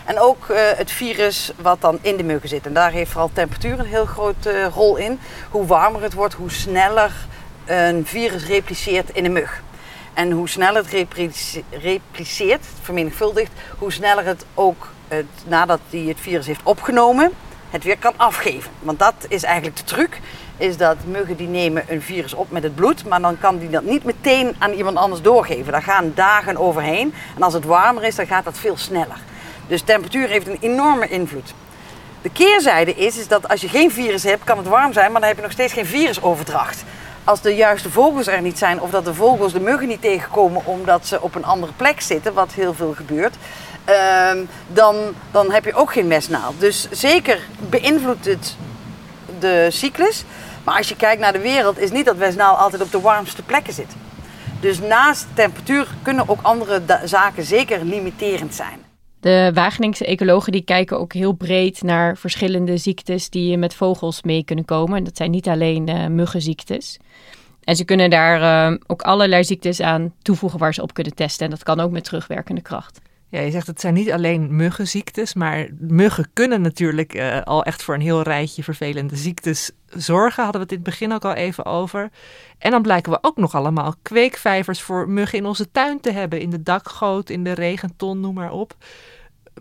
[0.05, 2.65] En ook uh, het virus wat dan in de muggen zit.
[2.65, 5.19] En daar heeft vooral temperatuur een heel grote rol in.
[5.49, 7.11] Hoe warmer het wordt, hoe sneller
[7.65, 9.61] een virus repliceert in een mug.
[10.13, 11.25] En hoe sneller het
[11.69, 14.87] repliceert, vermenigvuldigt, hoe sneller het ook
[15.45, 17.31] nadat hij het virus heeft opgenomen,
[17.69, 18.71] het weer kan afgeven.
[18.79, 20.19] Want dat is eigenlijk de truc.
[20.57, 23.69] Is dat muggen die nemen een virus op met het bloed, maar dan kan die
[23.69, 25.71] dat niet meteen aan iemand anders doorgeven.
[25.71, 27.13] Daar gaan dagen overheen.
[27.35, 29.17] En als het warmer is, dan gaat dat veel sneller.
[29.67, 31.53] Dus temperatuur heeft een enorme invloed.
[32.21, 35.19] De keerzijde is, is dat als je geen virus hebt, kan het warm zijn, maar
[35.19, 36.83] dan heb je nog steeds geen virusoverdracht
[37.23, 40.65] als de juiste vogels er niet zijn, of dat de vogels de muggen niet tegenkomen
[40.65, 43.35] omdat ze op een andere plek zitten, wat heel veel gebeurt,
[43.89, 44.31] uh,
[44.67, 44.95] dan,
[45.31, 46.59] dan heb je ook geen mesnaald.
[46.59, 47.39] Dus zeker
[47.69, 48.55] beïnvloedt het
[49.39, 50.23] de cyclus.
[50.63, 53.41] Maar als je kijkt naar de wereld, is niet dat mesnaal altijd op de warmste
[53.41, 53.95] plekken zit.
[54.59, 58.82] Dus naast temperatuur kunnen ook andere zaken zeker limiterend zijn.
[59.23, 64.43] De Wageningse ecologen die kijken ook heel breed naar verschillende ziektes die met vogels mee
[64.43, 64.97] kunnen komen.
[64.97, 66.97] En dat zijn niet alleen uh, muggenziektes.
[67.63, 71.45] En ze kunnen daar uh, ook allerlei ziektes aan toevoegen waar ze op kunnen testen.
[71.45, 73.01] En dat kan ook met terugwerkende kracht.
[73.33, 77.83] Ja, je zegt het zijn niet alleen muggenziektes, maar muggen kunnen natuurlijk uh, al echt
[77.83, 80.43] voor een heel rijtje vervelende ziektes zorgen.
[80.43, 82.09] Hadden we het in het begin ook al even over.
[82.57, 86.39] En dan blijken we ook nog allemaal kweekvijvers voor muggen in onze tuin te hebben.
[86.39, 88.75] In de dakgoot, in de regenton, noem maar op.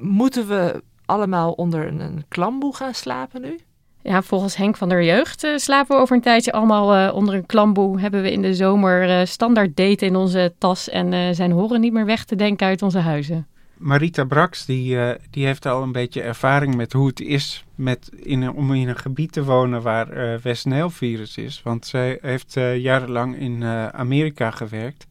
[0.01, 3.59] Moeten we allemaal onder een klamboe gaan slapen nu?
[4.03, 7.35] Ja, volgens Henk van der Jeugd uh, slapen we over een tijdje allemaal uh, onder
[7.35, 8.01] een klamboe.
[8.01, 12.07] Hebben we in de zomer standaard daten in onze tas en zijn horen niet meer
[12.07, 13.47] weg te denken uit onze huizen.
[13.83, 14.99] Marita Brax die,
[15.30, 18.89] die heeft al een beetje ervaring met hoe het is met in een, om in
[18.89, 21.62] een gebied te wonen waar uh, West virus is.
[21.62, 25.07] Want zij heeft jarenlang in Amerika gewerkt.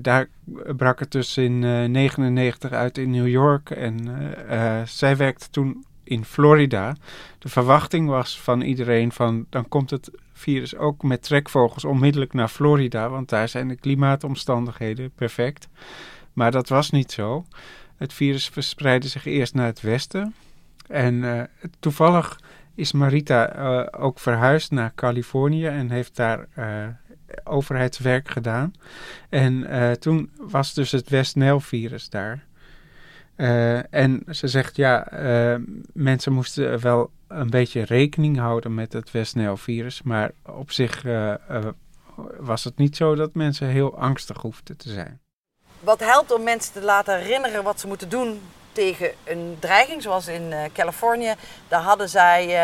[0.00, 0.28] Daar
[0.76, 4.08] brak het dus in 1999 uh, uit in New York en
[4.86, 6.96] zij werkte toen in Florida.
[7.38, 12.48] De verwachting was van iedereen van dan komt het virus ook met trekvogels onmiddellijk naar
[12.48, 15.68] Florida, want daar zijn de klimaatomstandigheden perfect.
[16.38, 17.44] Maar dat was niet zo.
[17.96, 20.34] Het virus verspreidde zich eerst naar het westen
[20.86, 21.48] en
[21.80, 22.40] toevallig
[22.74, 23.44] is Marita
[23.90, 26.46] ook verhuisd naar Californië en heeft daar
[27.44, 28.72] overheidswerk gedaan.
[29.28, 29.66] En
[30.00, 32.44] toen was dus het West-Nijl-virus daar.
[33.36, 35.06] Uh, en ze zegt, ja,
[35.92, 40.02] mensen moesten wel een beetje rekening houden met het West-Nijl-virus.
[40.02, 41.04] Maar op zich
[42.38, 45.20] was het niet zo dat mensen heel angstig hoefden te zijn.
[45.80, 50.26] Wat helpt om mensen te laten herinneren wat ze moeten doen tegen een dreiging, zoals
[50.26, 51.34] in Californië.
[51.68, 52.58] Daar hadden zij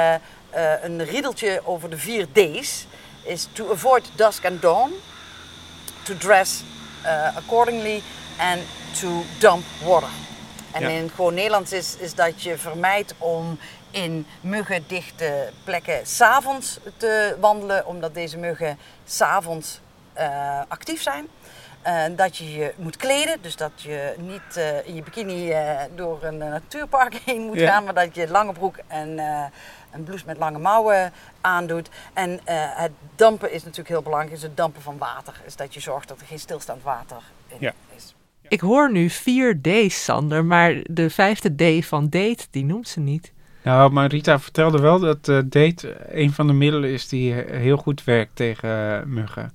[0.82, 2.86] een riedeltje over de vier D's
[3.22, 4.92] is to avoid dusk and dawn,
[6.02, 6.62] to dress
[7.36, 8.02] accordingly
[8.38, 8.60] and
[9.00, 10.08] to dump water.
[10.72, 13.58] En in gewoon Nederlands is, is dat je vermijdt om
[13.90, 19.80] in muggendichte plekken s'avonds te wandelen, omdat deze muggen s'avonds
[20.18, 21.28] uh, actief zijn.
[21.86, 25.80] Uh, dat je je moet kleden, dus dat je niet uh, in je bikini uh,
[25.94, 27.70] door een natuurpark heen moet ja.
[27.70, 29.18] gaan, maar dat je lange broek en
[29.94, 31.88] een blouse met lange mouwen aandoet.
[32.12, 34.34] En uh, het dampen is natuurlijk heel belangrijk.
[34.36, 35.40] Is het dampen van water.
[35.46, 37.72] Is dat je zorgt dat er geen stilstaand water in ja.
[37.96, 38.14] is.
[38.48, 43.00] Ik hoor nu vier D's, Sander, maar de vijfde D van date, die noemt ze
[43.00, 43.32] niet.
[43.62, 47.76] Nou, maar Rita vertelde wel dat uh, date een van de middelen is die heel
[47.76, 49.52] goed werkt tegen uh, muggen.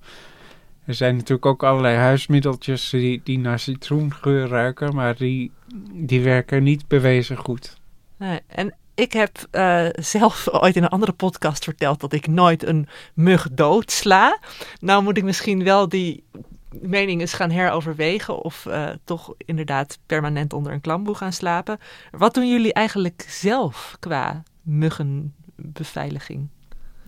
[0.90, 5.52] Er zijn natuurlijk ook allerlei huismiddeltjes die, die naar citroengeur ruiken, maar die,
[5.94, 7.78] die werken niet bewezen goed.
[8.18, 12.66] Nee, en ik heb uh, zelf ooit in een andere podcast verteld dat ik nooit
[12.66, 14.40] een mug doodsla.
[14.80, 16.24] Nou moet ik misschien wel die
[16.70, 21.80] mening eens gaan heroverwegen of uh, toch inderdaad permanent onder een klamboe gaan slapen.
[22.12, 26.50] Wat doen jullie eigenlijk zelf qua muggenbeveiliging?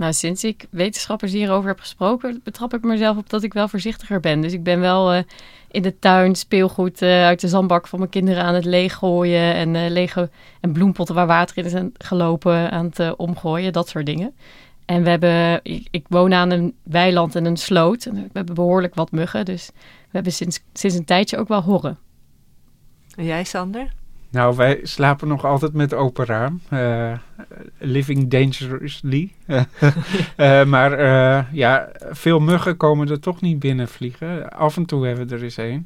[0.01, 4.19] Nou, sinds ik wetenschappers hierover heb gesproken, betrap ik mezelf op dat ik wel voorzichtiger
[4.19, 4.41] ben.
[4.41, 5.21] Dus ik ben wel uh,
[5.71, 9.53] in de tuin speelgoed uh, uit de zandbak van mijn kinderen aan het leeggooien.
[9.53, 10.29] En uh, lege
[10.59, 13.73] en bloempotten waar water in is gelopen aan het omgooien.
[13.73, 14.33] Dat soort dingen.
[14.85, 15.59] En we hebben,
[15.91, 18.05] ik, woon aan een weiland en een sloot.
[18.05, 19.45] En we hebben behoorlijk wat muggen.
[19.45, 21.97] Dus we hebben sinds, sinds een tijdje ook wel horren.
[23.15, 23.91] En jij, Sander?
[24.31, 26.61] Nou, wij slapen nog altijd met open raam.
[26.73, 27.13] Uh,
[27.77, 29.31] living dangerously.
[29.47, 34.51] uh, maar uh, ja, veel muggen komen er toch niet binnen vliegen.
[34.51, 35.85] Af en toe hebben we er eens één.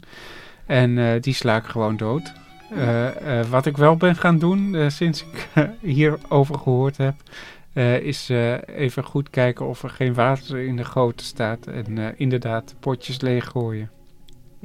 [0.66, 2.34] En die sla ik gewoon dood.
[3.50, 5.48] wat ik wel ben gaan doen sinds ik
[5.96, 7.16] hierover gehoord heb...
[8.04, 8.30] is
[8.66, 11.68] even goed kijken of er geen water in de goten staat.
[11.68, 13.90] En inderdaad potjes leeggooien.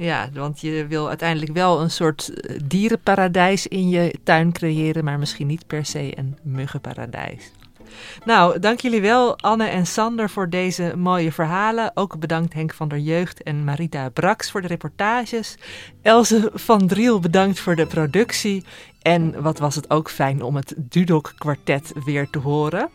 [0.01, 5.19] Ja, want je wil uiteindelijk wel een soort eh, dierenparadijs in je tuin creëren, maar
[5.19, 7.51] misschien niet per se een muggenparadijs.
[8.25, 11.91] Nou, dank jullie wel, Anne en Sander, voor deze mooie verhalen.
[11.93, 15.57] Ook bedankt Henk van der Jeugd en Marita Brax voor de reportages.
[16.01, 18.63] Else van Driel bedankt voor de productie.
[19.01, 22.89] En wat was het ook fijn om het Dudok kwartet weer te horen.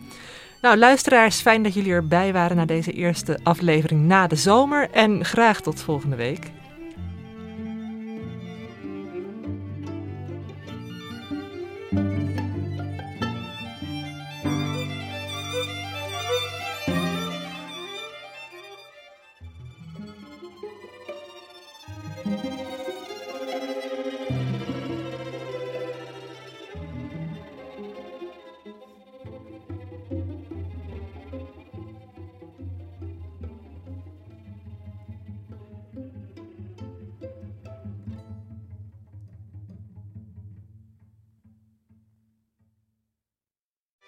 [0.63, 4.91] Nou, luisteraars, fijn dat jullie erbij waren na deze eerste aflevering na de zomer.
[4.91, 6.51] En graag tot volgende week.